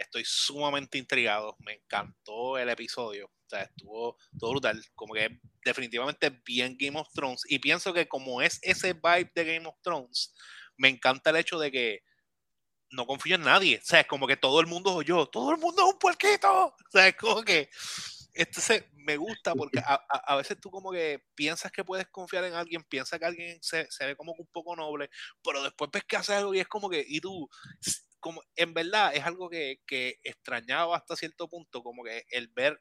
[0.00, 1.56] estoy sumamente intrigado.
[1.60, 3.26] Me encantó el episodio.
[3.26, 4.82] O sea, estuvo todo brutal.
[4.94, 7.42] Como que definitivamente bien Game of Thrones.
[7.48, 10.34] Y pienso que como es ese vibe de Game of Thrones,
[10.76, 12.00] me encanta el hecho de que
[12.90, 13.78] no confío en nadie.
[13.78, 16.66] O sea, es como que todo el mundo oyó, todo el mundo es un puerquito.
[16.66, 17.70] O sea, es como que
[18.32, 22.44] esto se, me gusta porque a, a, veces tú como que piensas que puedes confiar
[22.44, 25.10] en alguien, piensas que alguien se, se, ve como un poco noble,
[25.42, 27.48] pero después ves que hace algo y es como que, y tú,
[28.20, 32.80] como en verdad es algo que, que extrañaba hasta cierto punto, como que el ver,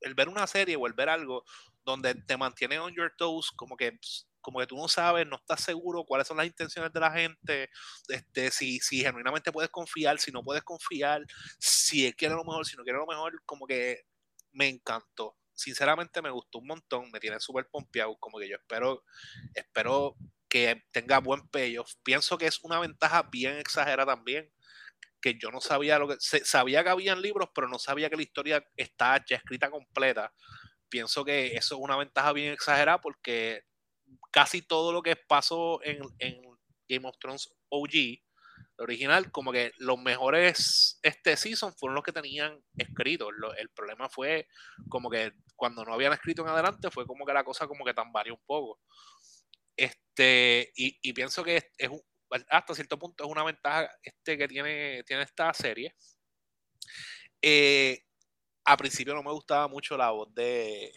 [0.00, 1.44] el ver una serie o el ver algo
[1.84, 3.98] donde te mantiene on your toes, como que
[4.46, 7.68] como que tú no sabes, no estás seguro cuáles son las intenciones de la gente,
[8.06, 11.26] este, si, si genuinamente puedes confiar, si no puedes confiar,
[11.58, 14.04] si él quiere lo mejor, si no quiere lo mejor, como que
[14.52, 15.36] me encantó.
[15.52, 19.02] Sinceramente me gustó un montón, me tiene súper pompeado, como que yo espero,
[19.52, 20.14] espero
[20.48, 21.94] que tenga buen payoff.
[22.04, 24.48] Pienso que es una ventaja bien exagerada también,
[25.20, 28.22] que yo no sabía lo que, sabía que habían libros, pero no sabía que la
[28.22, 30.32] historia está ya escrita completa.
[30.88, 33.64] Pienso que eso es una ventaja bien exagerada porque
[34.30, 36.40] casi todo lo que pasó en, en
[36.88, 38.20] Game of Thrones OG
[38.78, 43.30] original, como que los mejores este season fueron los que tenían escrito.
[43.56, 44.48] el problema fue
[44.88, 47.94] como que cuando no habían escrito en adelante fue como que la cosa como que
[47.94, 48.78] tambaleó un poco.
[49.76, 51.90] Este, y, pienso que es,
[52.48, 55.94] hasta cierto punto es una ventaja este que tiene, tiene esta serie.
[57.40, 58.02] Eh,
[58.64, 60.92] a principio no me gustaba mucho la voz de,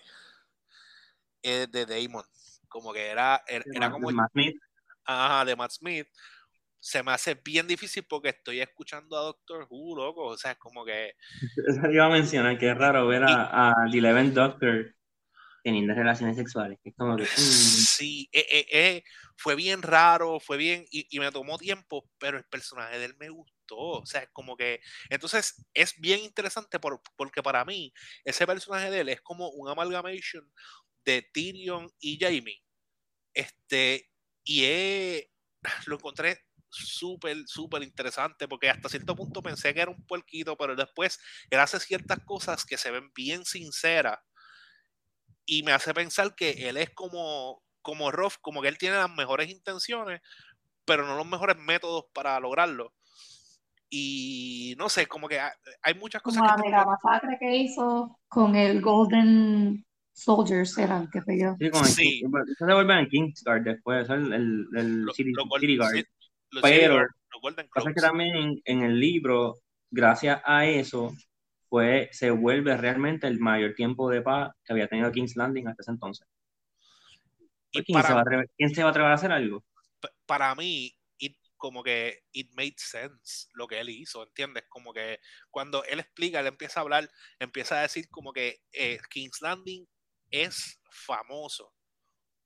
[1.43, 2.25] eh, de Damon.
[2.67, 4.09] Como que era, era, como.
[4.09, 4.61] De Matt Smith.
[5.05, 6.07] Ajá, de Matt Smith
[6.81, 10.25] se me hace bien difícil porque estoy escuchando a Doctor Who, loco.
[10.25, 11.15] O sea, es como que.
[11.67, 14.95] Eso iba a mencionar que es raro ver a, a The Eleven Doctor
[15.63, 16.79] teniendo relaciones sexuales.
[16.83, 17.25] Mm.
[17.37, 19.03] Sí, eh, eh, eh,
[19.35, 20.85] fue bien raro, fue bien.
[20.91, 23.77] Y, y, me tomó tiempo, pero el personaje de él me gustó.
[23.77, 24.81] O sea, es como que.
[25.09, 27.93] Entonces, es bien interesante por, porque para mí,
[28.23, 30.51] ese personaje de él es como un amalgamation
[31.05, 32.63] de Tyrion y Jamie.
[33.33, 34.09] Este.
[34.43, 34.63] Y
[35.87, 40.75] lo encontré súper, súper interesante porque hasta cierto punto pensé que era un puerquito, pero
[40.75, 41.19] después
[41.49, 44.19] él hace ciertas cosas que se ven bien sinceras
[45.49, 49.09] y me hace pensar que él es como, como Ruff, como que él tiene las
[49.09, 50.21] mejores intenciones,
[50.85, 52.93] pero no los mejores métodos para lograrlo.
[53.89, 56.69] Y no sé, como que hay muchas cosas como que...
[56.69, 59.83] la masacre que hizo con el Golden
[60.13, 61.55] Soldiers eran, que yo.
[61.59, 62.21] Sí, con el, sí.
[62.55, 65.95] se devuelven el Kingsguard después, el, el, el lo, City, lo, City Guard.
[65.95, 66.03] Sí,
[66.61, 67.07] pero,
[67.73, 69.57] pasa que también en, en el libro,
[69.89, 71.11] gracias a eso,
[71.69, 75.83] pues se vuelve realmente el mayor tiempo de paz que había tenido King's Landing hasta
[75.83, 76.27] ese entonces.
[77.71, 79.63] ¿Quién, se va a atrever, ¿Quién se va a atrever a hacer algo?
[80.25, 80.99] Para mí,
[81.59, 84.63] como que it made sense lo que él hizo, ¿entiendes?
[84.69, 85.19] Como que
[85.51, 89.85] cuando él explica, él empieza a hablar, empieza a decir como que eh, King's Landing
[90.31, 91.75] es famoso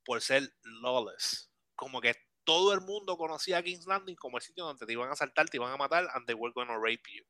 [0.03, 0.49] por ser
[0.81, 1.51] lawless.
[1.75, 5.09] Como que todo el mundo conocía a King's Landing como el sitio donde te iban
[5.09, 7.23] a asaltar, te iban a matar, and they were gonna rape you.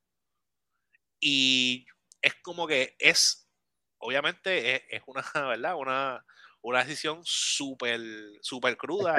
[1.26, 1.86] Y
[2.22, 3.50] es como que es,
[3.98, 5.76] obviamente, es, una, ¿verdad?
[5.78, 6.26] Una,
[6.62, 8.02] una decisión súper,
[8.42, 9.16] súper cruda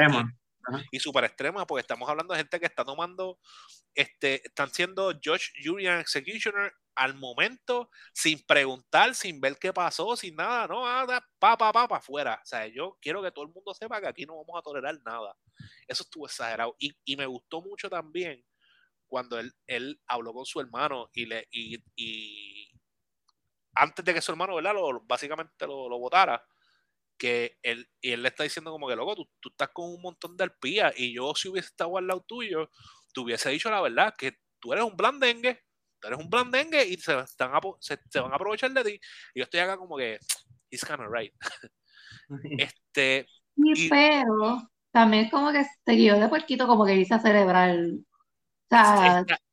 [0.93, 3.39] y, súper extrema, porque estamos hablando de gente que está tomando,
[3.95, 10.15] este, están siendo Judge, Jury and Executioner al momento, sin preguntar, sin ver qué pasó,
[10.15, 12.39] sin nada, no, nada, pa, pa, pa, pa, afuera.
[12.43, 14.95] O sea, yo quiero que todo el mundo sepa que aquí no vamos a tolerar
[15.07, 15.35] nada.
[15.89, 16.77] Eso estuvo exagerado.
[16.79, 18.45] Y, y me gustó mucho también
[19.15, 22.69] cuando él, él habló con su hermano y le y, y
[23.73, 24.75] antes de que su hermano ¿verdad?
[24.75, 26.45] Lo, básicamente lo, lo votara
[27.17, 30.03] que él, y él le está diciendo como que loco, tú, tú estás con un
[30.03, 32.69] montón de arpías y yo si hubiese estado al lado tuyo,
[33.13, 35.63] te hubiese dicho la verdad, que tú eres un blandengue,
[36.01, 39.01] tú eres un blandengue y se, están se, se, van a aprovechar de ti.
[39.33, 40.19] Y yo estoy acá como que,
[40.73, 41.33] he's kind of right.
[42.59, 48.05] este, y, pero también como que se guió de puerquito como que dice cerebral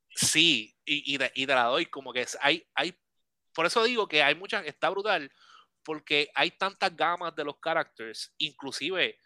[0.09, 2.97] sí, y, y, te, y, te, la doy, como que hay, hay,
[3.53, 5.31] por eso digo que hay muchas, está brutal,
[5.83, 9.17] porque hay tantas gamas de los characters, inclusive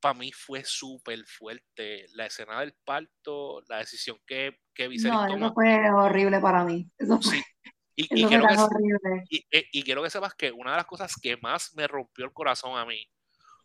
[0.00, 5.26] para mí fue súper fuerte la escena del parto, la decisión que, que Viserys No,
[5.26, 6.90] eso fue horrible para mí.
[6.96, 7.42] Eso fue,
[7.96, 9.24] Y, y, quiero que, horrible.
[9.50, 12.32] Eh, y, quiero que sepas que una de las cosas que más me rompió el
[12.32, 13.06] corazón a mí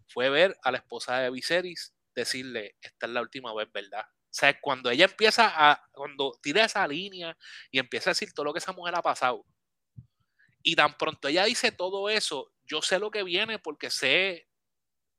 [0.07, 4.05] fue ver a la esposa de Viserys decirle, esta es la última vez, ¿verdad?
[4.35, 7.37] Sea, cuando ella empieza a, cuando tira esa línea
[7.71, 9.45] y empieza a decir todo lo que esa mujer ha pasado,
[10.61, 14.49] y tan pronto ella dice todo eso, yo sé lo que viene porque sé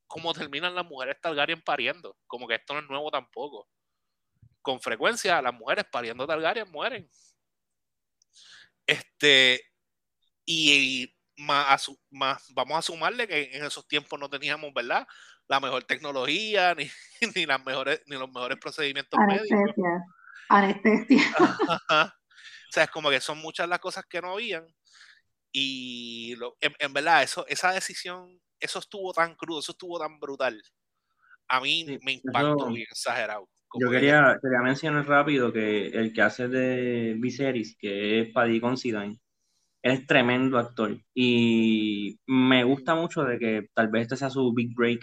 [0.05, 3.67] cómo terminan las mujeres Targaryen pariendo, como que esto no es nuevo tampoco.
[4.61, 7.09] Con frecuencia las mujeres pariendo Targaryen mueren.
[8.85, 9.63] Este,
[10.45, 15.07] y, más, más, vamos a sumarle que en esos tiempos no teníamos, ¿verdad?
[15.47, 16.89] La mejor tecnología, ni,
[17.35, 19.57] ni, las mejores, ni los mejores procedimientos Anestesia.
[19.57, 19.83] médicos.
[20.49, 21.23] Anestesia.
[21.89, 24.65] o sea, es como que son muchas las cosas que no habían.
[25.51, 30.61] Y lo, en, verdad, eso, esa decisión, eso estuvo tan crudo, eso estuvo tan brutal.
[31.47, 33.49] A mí me impactó bien exagerado.
[33.79, 39.19] Yo quería, quería, mencionar rápido que el que hace de Viserys, que es Paddy Considine,
[39.81, 40.97] es tremendo actor.
[41.13, 44.99] Y me gusta mucho de que tal vez este sea su big break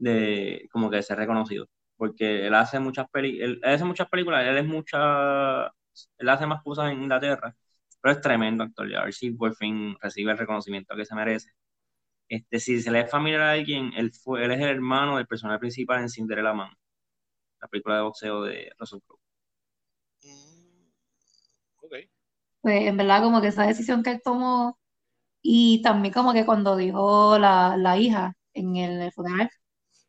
[0.00, 1.68] de como que ser reconocido.
[1.96, 5.66] Porque él hace muchas peli él, hace muchas películas, él es mucha,
[6.18, 7.54] él hace más cosas en Inglaterra,
[8.00, 8.94] pero es tremendo actor.
[8.96, 11.50] a ver si por fin recibe el reconocimiento que se merece.
[12.28, 15.26] Este, si se le es familiar a alguien, él, fue, él es el hermano del
[15.26, 16.70] personaje principal en Cinderella Man,
[17.60, 19.20] la película de boxeo de Russell Crowe.
[20.24, 20.90] Mm,
[22.60, 24.78] pues en verdad como que esa decisión que él tomó
[25.42, 29.50] y también como que cuando dijo la, la hija en el funeral,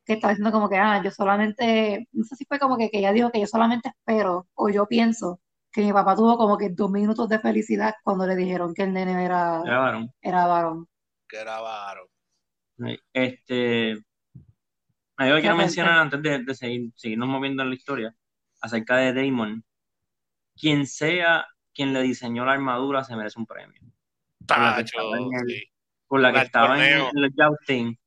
[0.04, 2.98] que estaba diciendo como que, ah, yo solamente, no sé si fue como que, que
[2.98, 5.40] ella dijo que yo solamente espero, o yo pienso,
[5.72, 8.92] que mi papá tuvo como que dos minutos de felicidad cuando le dijeron que el
[8.92, 10.12] nene era, era varón.
[10.20, 10.88] Era varón.
[11.28, 12.06] Que era varón.
[13.12, 18.14] Este, yo quiero mencionar antes de, de seguir, seguirnos moviendo en la historia
[18.60, 19.64] acerca de Damon.
[20.56, 23.80] Quien sea quien le diseñó la armadura se merece un premio.
[24.46, 24.98] Tacho,
[26.06, 27.98] por la que estaba en, el, en el jousting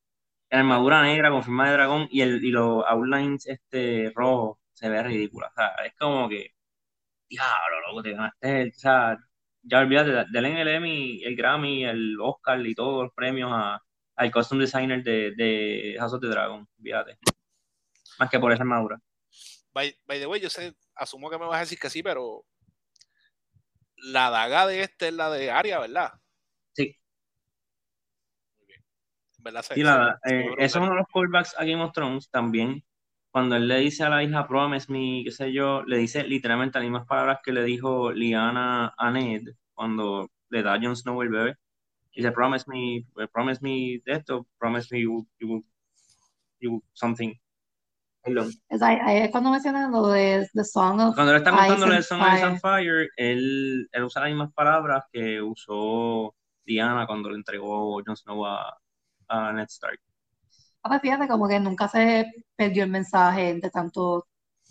[0.59, 5.01] armadura negra con forma de dragón y, el, y los outlines este, rojos se ve
[5.03, 5.47] ridícula.
[5.47, 6.55] O sea, es como que,
[7.29, 8.69] diablo, loco, te ganaste.
[8.69, 9.17] O sea,
[9.63, 13.81] ya olvídate, denle el Emmy, el Grammy, el Oscar y todos los premios a,
[14.15, 16.67] al costume designer de, de House of the Dragon.
[16.79, 17.17] Olvídate.
[18.19, 18.99] Más que por esa armadura.
[19.73, 22.45] By, by the way, yo sé, asumo que me vas a decir que sí, pero
[23.97, 26.13] la daga de este es la de Aria, ¿verdad?
[29.75, 32.83] Y nada, eh, eso es uno de los callbacks a Game of Thrones también.
[33.31, 36.79] Cuando él le dice a la hija Promise me, qué sé yo, le dice literalmente
[36.79, 41.21] las mismas palabras que le dijo Liana a Ned cuando le da a Jon Snow
[41.21, 41.57] el bebé.
[42.15, 45.63] dice, promise me, eh, promise me esto, promise me you, you,
[46.59, 47.33] you something.
[48.69, 51.97] Es, ahí, es cuando mencionan lo de The Song of Cuando él está contando Ice
[51.97, 52.83] el Song and of Ice and Fire.
[52.83, 56.33] Fire, él, él usa las mismas palabras que usó
[56.65, 58.75] Diana cuando le entregó Jon Snow a,
[59.27, 59.99] a Ned Stark.
[60.83, 64.21] Ah, pues fíjate, como que nunca se perdió el mensaje de tantas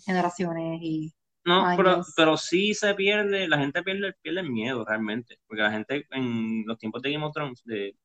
[0.05, 1.13] generaciones y
[1.43, 2.13] No, pero, años.
[2.15, 6.63] pero sí se pierde, la gente pierde, pierde el miedo realmente, porque la gente en
[6.65, 7.95] los tiempos de Game of Thrones, de,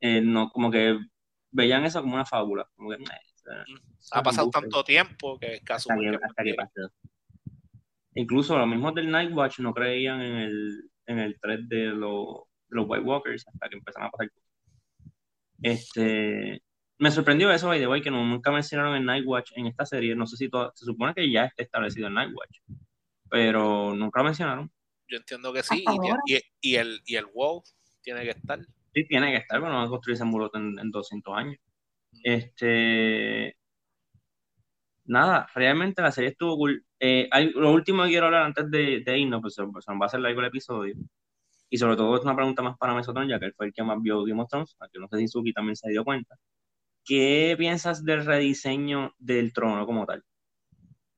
[0.00, 0.98] eh, no, como que
[1.50, 3.64] veían eso como una fábula, como que, "Meh, o sea,
[4.12, 4.60] Ha pasado embuste".
[4.60, 6.80] tanto tiempo que es hasta que, hasta que pase.
[8.14, 12.76] Incluso los mismos del Nightwatch no creían en el, en el thread de, los de
[12.76, 14.41] los White Walkers hasta que empezaron a pasar cosas.
[15.62, 16.62] Este,
[16.98, 20.14] me sorprendió eso, by the way, que no- nunca mencionaron el Nightwatch en esta serie.
[20.14, 22.58] No sé si todo- se supone que ya está establecido el Nightwatch,
[23.28, 24.70] pero nunca lo mencionaron.
[25.08, 25.84] Yo entiendo que sí.
[26.60, 27.62] Y, el, y el WoW
[28.02, 28.60] tiene que estar.
[28.94, 31.56] Sí, tiene que estar, pero no van a construir ese muro en, en 200 años.
[32.22, 33.56] Este,
[35.04, 36.84] nada, realmente la serie estuvo cool.
[37.00, 39.90] Eh, hay- lo último que quiero hablar antes de, de irnos, pues, se- pues, se
[39.92, 40.94] nos va a hacer largo el episodio.
[41.72, 43.82] Y sobre todo es una pregunta más para Mesotron, ya que él fue el que
[43.82, 46.36] más vio Game of Thrones, a que no sé si Suki también se dio cuenta.
[47.02, 50.22] ¿Qué piensas del rediseño del trono como tal?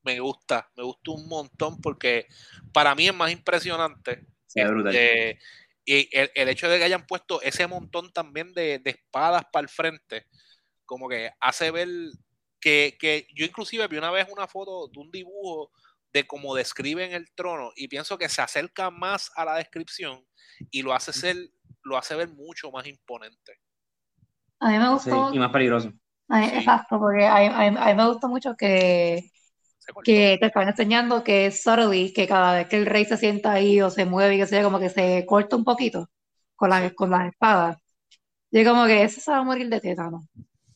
[0.04, 2.28] Me gusta, me gusta un montón porque
[2.72, 4.28] para mí es más impresionante.
[4.46, 4.94] Se ve brutal.
[4.94, 5.38] Este,
[5.84, 9.64] y el, el hecho de que hayan puesto ese montón también de, de espadas para
[9.64, 10.28] el frente,
[10.86, 11.88] como que hace ver
[12.60, 15.72] que, que yo inclusive vi una vez una foto de un dibujo
[16.14, 20.24] de cómo describen el trono y pienso que se acerca más a la descripción
[20.70, 21.36] y lo hace ser,
[21.82, 23.60] lo hace ver mucho más imponente.
[24.60, 25.92] A mí me Sí, gustó, y más peligroso.
[26.28, 26.56] a mí- Sí.
[26.56, 29.30] exacto, porque a, mí- a mí- a mí me gustó mucho que,
[30.04, 33.80] que te están enseñando que subtly, que cada vez que el rey se sienta ahí
[33.82, 36.08] o se mueve y que sea como que se corta un poquito
[36.56, 37.78] con la, con las espadas.
[38.52, 40.20] Y como que ese se va a morir de tétano.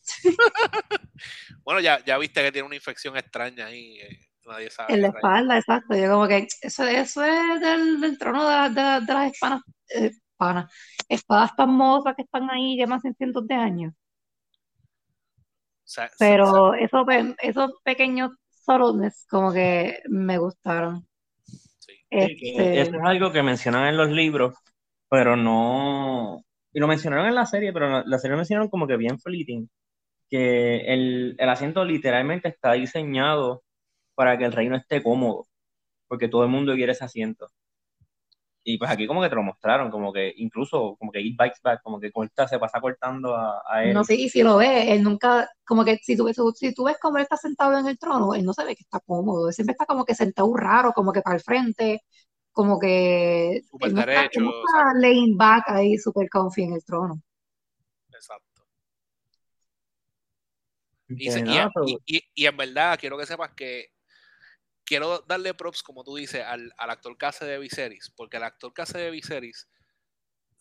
[1.63, 3.99] Bueno, ya, ya viste que tiene una infección extraña ahí.
[3.99, 4.19] eh,
[4.49, 4.93] nadie sabe.
[4.93, 5.95] En la espalda, exacto.
[5.95, 9.61] Yo como que eso, eso es del, del trono de, de la- de las espadas,
[9.89, 10.71] eh, espadas,
[11.09, 13.93] espadas famosas que están ahí llevan cientos de años.
[13.93, 17.05] O sea, se- Pero esos,
[17.41, 18.31] esos pequeños
[18.65, 21.07] subtleties como que me gustaron.
[21.79, 21.93] sí.
[22.09, 24.55] Este, Eso es algo que mencionan en los libros,
[25.09, 26.43] pero no.
[26.73, 29.19] Y lo mencionaron en la serie, pero la, la serie lo mencionaron como que bien
[29.19, 29.69] fleeting.
[30.29, 33.63] Que el, el asiento literalmente está diseñado
[34.19, 35.47] para que el reino esté cómodo,
[36.09, 37.47] porque todo el mundo quiere ese asiento.
[38.65, 41.61] Y pues aquí como que te lo mostraron, como que incluso como que It Bites
[41.63, 43.93] Back, como que corta, se pasa cortando a, a él.
[43.93, 46.83] no sé, y si lo ves, él nunca, como que si tú, ves- si tú
[46.83, 49.47] ves cómo él está sentado en el trono, él no se ve que está cómodo,
[49.47, 52.01] él siempre está como que sentado raro, como que para el frente,
[52.51, 57.21] como que Súper él no derecho, está laying back ahí, super comfy en el trono.
[58.11, 58.63] Exacto.
[61.07, 63.87] Que Y, se- y- nada, pero- y- y- y en verdad quiero que sepas que
[64.85, 68.73] quiero darle props, como tú dices, al, al actor hace de Viserys, porque el actor
[68.73, 69.69] que hace de Viserys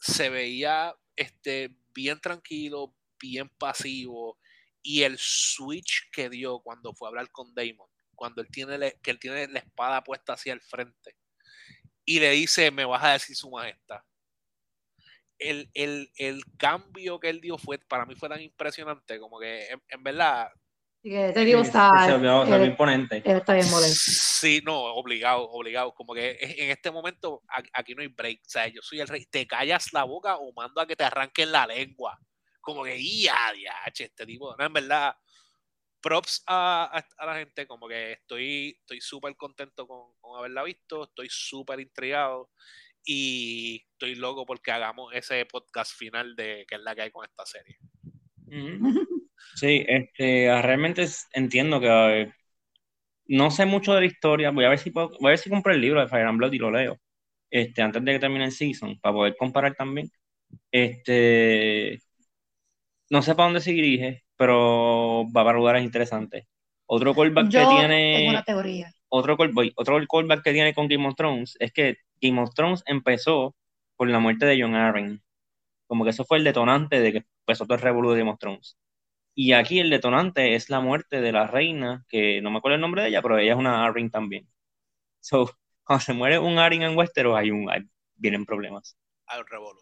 [0.01, 4.39] se veía este, bien tranquilo, bien pasivo,
[4.83, 8.99] y el switch que dio cuando fue a hablar con Damon, cuando él tiene, le-
[9.03, 11.17] que él tiene la espada puesta hacia el frente,
[12.05, 14.01] y le dice, me vas a decir su majestad.
[15.39, 19.69] El, el, el cambio que él dio fue, para mí fue tan impresionante, como que
[19.89, 20.51] en, verdad
[21.03, 23.23] que te digo, Sí, está, se vio, se vio él, imponente.
[23.25, 24.11] él está bien molesto.
[24.13, 25.95] Sí, no, obligado, obligado.
[25.95, 28.41] Como que en este momento aquí no hay break.
[28.45, 29.25] O sea, yo soy el rey.
[29.27, 32.19] Te callas la boca o mando a que te arranquen la lengua.
[32.61, 34.55] Como que, ya, diache, este tipo.
[34.57, 35.15] No, en verdad,
[36.01, 37.67] props a, a- a la gente.
[37.67, 41.05] Como que estoy estoy súper contento con, con haberla visto.
[41.05, 42.51] Estoy súper intrigado.
[43.05, 47.25] Y estoy loco porque hagamos ese podcast final de que es la que hay con
[47.25, 47.79] esta serie.
[49.55, 51.89] Sí, este, ah, realmente entiendo que
[52.23, 52.33] eh,
[53.29, 54.51] no sé mucho de la historia.
[54.51, 56.39] Voy a ver si puedo- voy a ver si compro el libro de Fire and
[56.39, 56.99] Blood y lo leo.
[57.51, 60.11] Este, antes de que termine el season, para poder comparar también.
[60.73, 62.01] Este,
[63.11, 66.47] no sé para dónde se dirige, pero va para lugares interesantes.
[66.87, 68.91] Otro callback que Yo tengo tiene, una teoría.
[69.09, 72.83] otro callback, otro callback que tiene con Game of Thrones es que Game of Thrones
[72.87, 73.55] empezó
[73.97, 75.23] por la muerte de John Arryn.
[75.87, 78.39] Como que eso fue el detonante de que empezó todo el revolú de Game of
[78.39, 78.77] Thrones.
[79.39, 82.81] Y aquí el detonante es la muerte de la reina, que no me acuerdo el
[82.81, 84.49] nombre de ella, pero ella es una Arryn también.
[85.21, 85.51] So,
[85.85, 88.99] cuando se muere un Arryn en Westeros, hay un, hay- vienen problemas.
[89.27, 89.81] Al revolu.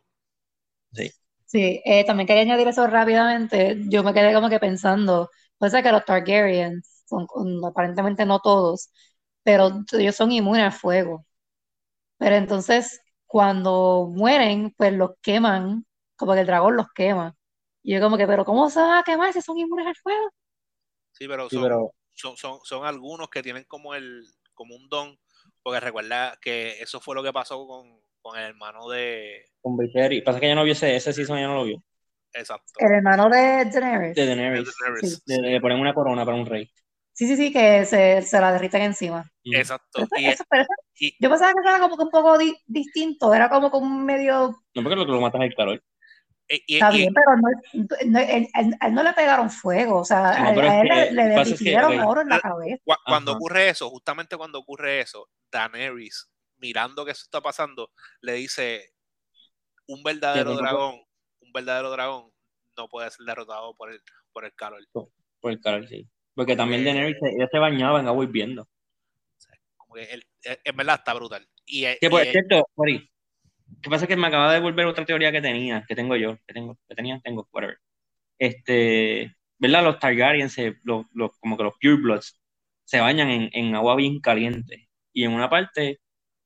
[1.45, 3.77] Sí, eh, también quería añadir eso rápidamente.
[3.89, 7.27] Yo me quedé como que pensando, puede ser que los Targaryens, son,
[7.65, 8.91] aparentemente no todos,
[9.45, 11.25] pero ellos son inmunes al fuego.
[12.19, 15.87] Pero entonces, cuando mueren, pues los queman
[16.17, 17.36] como que el dragón los quema.
[17.89, 20.29] Y yo como que, pero ¿cómo se van a quemar si son inmunes al fuego?
[21.13, 24.25] Sí, pero Sí, son, pero son, son, son algunos que tienen como el
[24.55, 25.17] como un don,
[25.63, 29.45] porque recuerda que eso fue lo que pasó con, con el hermano de...
[29.61, 30.25] con Viserys.
[30.25, 31.81] Pasa que ya no vio ese, ese season, ya no lo vio.
[32.33, 32.73] Exacto.
[32.79, 34.17] El hermano de Daenerys.
[34.17, 34.75] De Daenerys.
[34.81, 36.69] Daenerys, Le, le ponen una corona para un rey.
[37.13, 39.31] Sí, sí, sí, que se, se la derriten encima.
[39.45, 40.01] Exacto.
[40.03, 42.37] Eso- Y, eso- pero eso- y- yo pensaba que eso era como que un poco
[42.37, 45.55] di- distinto, era como que un medio, No, porque lo que lo matas es el
[45.55, 45.83] calor.
[46.49, 49.51] Y- y- está y- bien, pero no, no- él- él- a él no le pegaron
[49.51, 52.83] fuego, o sea, No, a, él que le, es que, derritieron oro en la cabeza.
[52.85, 53.39] Cu- cuando Ajá.
[53.39, 57.91] ocurre eso, justamente cuando ocurre eso, Daenerys, mirando que eso está pasando,
[58.21, 58.93] le dice,
[59.87, 61.01] un verdadero dragón,
[61.41, 62.31] un verdadero dragón
[62.77, 64.01] no puede ser derrotado por el,
[64.33, 64.81] por el calor.
[65.41, 66.07] Por el calor, sí.
[66.35, 68.69] Porque también Porque- Daenerys, se- ella se bañaba en agua hirviendo.
[69.77, 71.49] Como que él- eh, en verdad está brutal.
[71.65, 73.11] Y, eh, Que por y- cierto, Mori,
[73.83, 74.07] ¿qué pasa?
[74.07, 76.95] Que me acaba de devolver otra teoría que tenía, que tengo yo, que tengo, que
[76.95, 77.79] tenía, tengo, whatever.
[78.39, 79.85] Este, ¿verdad?
[79.85, 82.41] Los Targaryen, se, los, los- como que los Purebloods,
[82.85, 84.89] se bañan en, en agua bien caliente.
[85.13, 86.01] Y en una parte,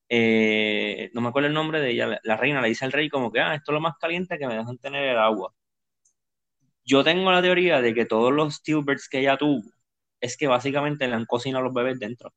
[0.09, 3.33] eh, no me acuerdo el nombre de ella, la, reina le dice al rey como
[3.33, 5.55] que, ah, esto es lo más caliente que me dejan tener el agua.
[6.85, 9.63] Yo tengo la teoría de que todos los stillbirths que ella tuvo,
[10.21, 12.35] es que básicamente le han cocinado a los bebés dentro.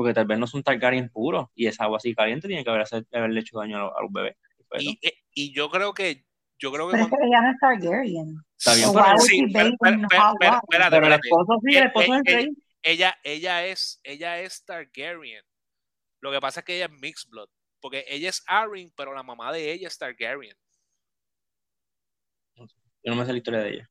[0.00, 2.80] Porque tal vez no son Targaryen puros y esa agua así caliente tiene que haber
[2.80, 4.34] hacer- haberle hecho daño a los, a los bebés.
[4.70, 6.24] Pero, y, eh, y yo creo que
[6.58, 8.34] yo creo que Pero es cuando- que ella no es Targaryen.
[8.56, 10.62] Está bien, So pero- sí, pero- bathe pero- in pero- hot pero- water?
[10.70, 12.48] espérate, pero el esposo sí, el esposo rey.
[12.82, 15.44] ella, ella es, ella es Targaryen.
[16.22, 17.50] Lo que pasa es que ella es mixed blood.
[17.82, 20.56] Porque ella es Arryn, pero la mamá de ella es Targaryen.
[22.56, 22.66] Yo
[23.04, 23.90] no me sé la historia de ella.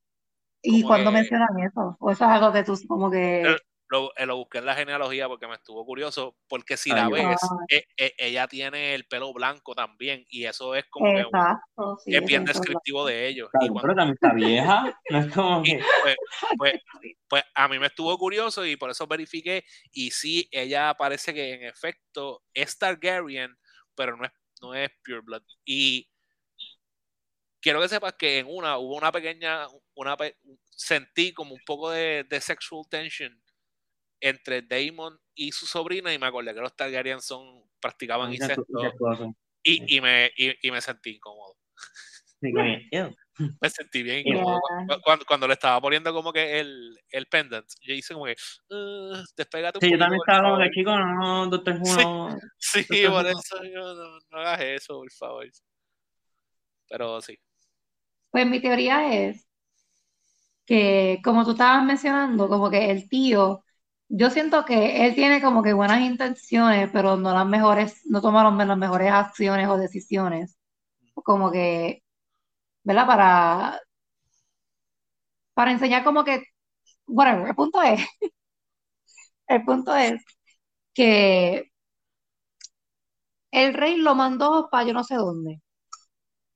[0.62, 1.96] ¿Y como cuándo que- mencionan eso?
[2.00, 3.56] ¿O eso es algo que tú como que...
[3.90, 6.36] Lo, eh, lo busqué en la genealogía porque me estuvo curioso.
[6.48, 10.24] Porque si Ay, la ves, eh, eh, ella tiene el pelo blanco también.
[10.28, 13.48] Y eso es como que un- Exacto, sí, es bien descriptivo de ellos.
[13.48, 15.00] Y Claro, cuando- pero también está vieja.
[15.10, 15.82] No es como y, que.
[16.02, 16.16] pues,
[16.58, 16.82] pues,
[17.28, 19.64] pues a mí me estuvo curioso y por eso verifiqué.
[19.90, 23.58] Y sí, ella parece que en efecto es Targaryen,
[23.96, 24.30] pero no es,
[24.62, 25.42] no es Pure Blood.
[25.64, 26.08] Y
[27.60, 30.16] quiero que sepas que en una hubo una pequeña, una
[30.70, 33.36] sentí como un poco de, de sexual tension
[34.20, 38.64] entre Damon y su sobrina y me acordé que los Targaryen son practicaban incesto
[39.62, 41.56] y, y me, y, y me sentí incómodo.
[42.42, 44.60] Me sentí bien incómodo.
[44.88, 48.36] Cu- Cuando, cuando le estaba poniendo como que el, el pendant, yo hice como que,
[48.70, 50.70] "Uh, despégate un Sí, yo también por estaba como favor".
[50.70, 52.82] que, chico, no, doctor Who, Sí.
[52.86, 55.46] Sí, Doctor por eso yo no, no hagas eso, por favor.
[56.88, 57.38] Pero sí.
[58.30, 59.46] Pues mi teoría es
[60.66, 63.64] que, como tú estabas mencionando, como que el tío,
[64.10, 68.44] yo siento que él tiene como que buenas intenciones, pero no las mejores, no toma
[68.44, 70.58] las mejores acciones o decisiones.
[71.14, 72.02] Como que,
[72.84, 73.06] ¿verdad?
[73.08, 73.80] Para,
[75.54, 76.42] para enseñar como que,
[77.06, 78.00] whatever, el punto es,
[79.48, 80.22] el punto es
[80.94, 81.70] que
[83.52, 85.60] el rey lo mandó para yo no sé dónde.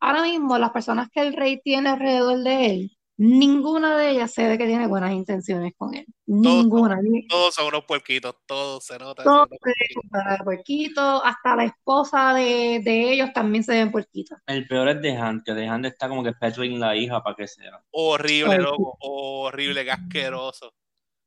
[0.00, 4.48] Ahora mismo, las personas que el rey tiene alrededor de él, ninguna de ellas se
[4.48, 6.04] ve que tiene buenas intenciones con él.
[6.26, 6.98] Ninguna.
[7.02, 9.22] Ni- Todos son unos puerquitos, todos se nota.
[9.22, 13.92] Todos se ven cara de puerquito, hasta la esposa de, de ellos también se ven
[13.92, 14.38] puerquitos.
[14.46, 17.46] El peor es The Hand, que Hand está como que petuing la hija para que
[17.46, 17.80] sea.
[17.90, 18.96] Horrible, loco.
[19.00, 20.74] Horrible, qué asqueroso.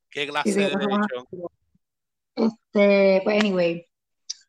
[0.09, 0.71] Qué clase sí, de.
[2.35, 3.85] Este, pues anyway.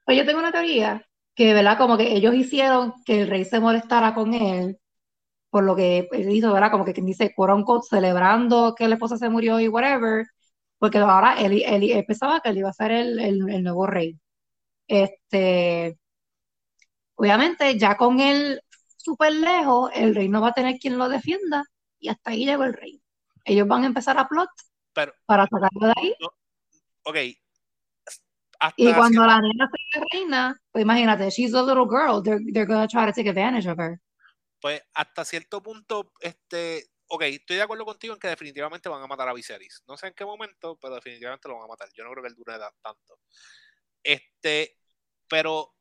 [0.04, 1.78] Pues yo tengo una teoría que, ¿verdad?
[1.78, 4.78] Como que ellos hicieron que el rey se molestara con él
[5.50, 6.70] por lo que él hizo, ¿verdad?
[6.70, 10.26] Como que quien dice, unquote, celebrando que la esposa se murió y whatever,
[10.78, 13.86] porque ahora él, él- él pensaba que él iba a ser el, el- el nuevo
[13.86, 14.18] rey.
[14.88, 15.98] Este,
[17.14, 18.60] obviamente, ya con él
[18.96, 21.64] súper lejos, el rey no va a tener quien lo defienda
[21.98, 23.02] y hasta ahí llegó el rey.
[23.44, 24.48] Ellos van a empezar a plot
[24.92, 26.14] Pero, para sacarlo de ahí
[27.04, 27.16] ok.
[28.60, 32.66] Hasta y cuando la nena sea reina, pues imagínate, she's a little girl, they're, they're
[32.66, 33.98] gonna try to take advantage of her.
[34.60, 39.06] Pues hasta cierto punto, este, ok, estoy de acuerdo contigo en que definitivamente van a
[39.06, 39.82] matar a Viserys.
[39.86, 41.88] No sé en qué momento, pero definitivamente lo van a matar.
[41.94, 43.20] Yo no creo que él dure tanto.
[44.02, 44.78] Este,
[45.28, 45.74] pero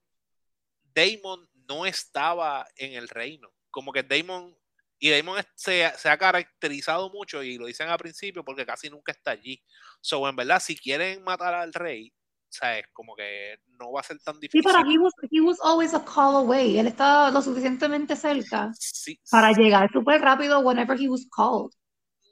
[0.81, 3.53] Damon no estaba en el reino.
[3.69, 4.57] Como que Damon,
[4.99, 9.11] y Damon se, se ha caracterizado mucho, y lo dicen al principio, porque casi nunca
[9.11, 9.63] está allí.
[10.01, 12.13] So, en verdad, si quieren matar al rey,
[12.49, 12.85] ¿sabes?
[12.93, 14.63] Como que no va a ser tan Sí, difícil.
[14.63, 16.77] pero he was, he was always a call away.
[16.79, 21.71] Él estaba lo suficientemente cerca Sí, para llegar súper rápido whenever he was called.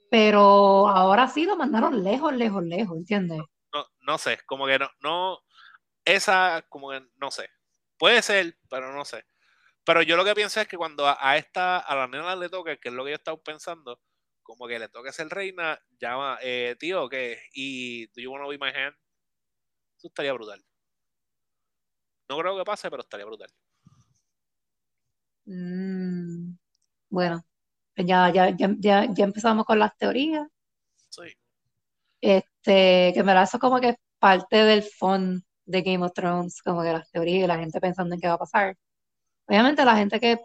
[0.10, 3.42] Pero ahora sí lo mandaron lejos, lejos, lejos, ¿entiendes?
[3.74, 5.40] no, no sé, como que no, no,
[6.06, 7.50] esa, como que no sé.
[7.98, 9.24] Puede ser, pero no sé.
[9.86, 12.50] Pero yo lo que pienso es que cuando a, a esta, a la nena le
[12.50, 14.02] toque, que es lo que yo estaba pensando,
[14.44, 17.40] como que le toque ser reina, llama, eh, tío, ¿qué?
[17.54, 18.96] ¿Y do you wanna be my hand?
[20.08, 20.64] Estaría brutal.
[22.30, 23.50] No creo que pase, pero estaría brutal.
[25.46, 26.56] Mm,
[27.10, 27.44] bueno,
[27.96, 30.48] pues ya, ya, ya, ya, ya empezamos con las teorías.
[31.10, 31.24] Sí.
[32.22, 36.62] Este, que me la eso como que es parte del fun de Game of Thrones,
[36.62, 38.78] como que las teorías y la gente pensando en qué va a pasar.
[39.48, 40.40] Obviamente la gente que,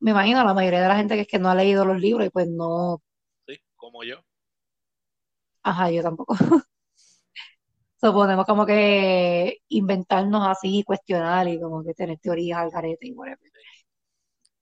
[0.00, 2.26] me imagino, la mayoría de la gente que es que no ha leído los libros
[2.26, 3.02] y pues no,
[3.46, 4.24] Sí, como yo.
[5.62, 6.34] ajá, yo tampoco.
[8.00, 13.12] So, podemos como que inventarnos así, cuestionar y como que tener teorías al garete y
[13.12, 13.50] whatever.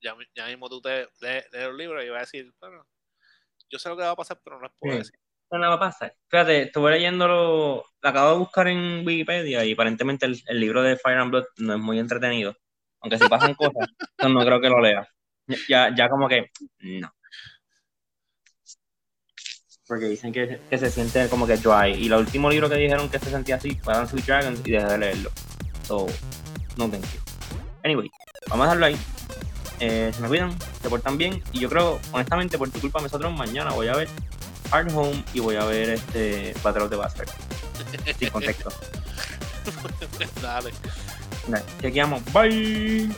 [0.00, 2.86] Ya, ya mismo tú te lees los libros y vas a decir, bueno,
[3.70, 4.98] yo sé lo que va a pasar, pero no les puedo Sí.
[4.98, 5.18] decir.
[5.50, 6.14] No va a pasar.
[6.28, 10.96] Fíjate, estuve leyéndolo, lo acabo de buscar en Wikipedia y aparentemente el, el libro de
[10.98, 12.54] Fire and Blood no es muy entretenido.
[13.00, 13.86] Aunque si pasan cosas,
[14.20, 15.08] entonces no creo que lo lea.
[15.68, 17.10] Ya, ya como que, no.
[19.88, 21.94] Porque dicen que, que se siente como que dry.
[21.94, 24.72] Y el último libro que dijeron que se sentía así fue Dance with Dragons y
[24.72, 25.30] dejé de leerlo.
[25.86, 26.06] So,
[26.76, 27.20] no thank you.
[27.82, 28.10] Anyway,
[28.48, 28.96] vamos a dejarlo ahí.
[29.80, 31.42] Eh, se me cuidan, se portan bien.
[31.52, 34.08] Y yo creo, honestamente, por tu culpa, nosotros mañana voy a ver
[34.70, 37.28] Hard Home y voy a ver este Battle of the Bastard.
[38.18, 38.70] Sin contexto.
[40.42, 40.72] Dale.
[41.80, 42.22] Chequeamos.
[42.32, 43.08] Bye.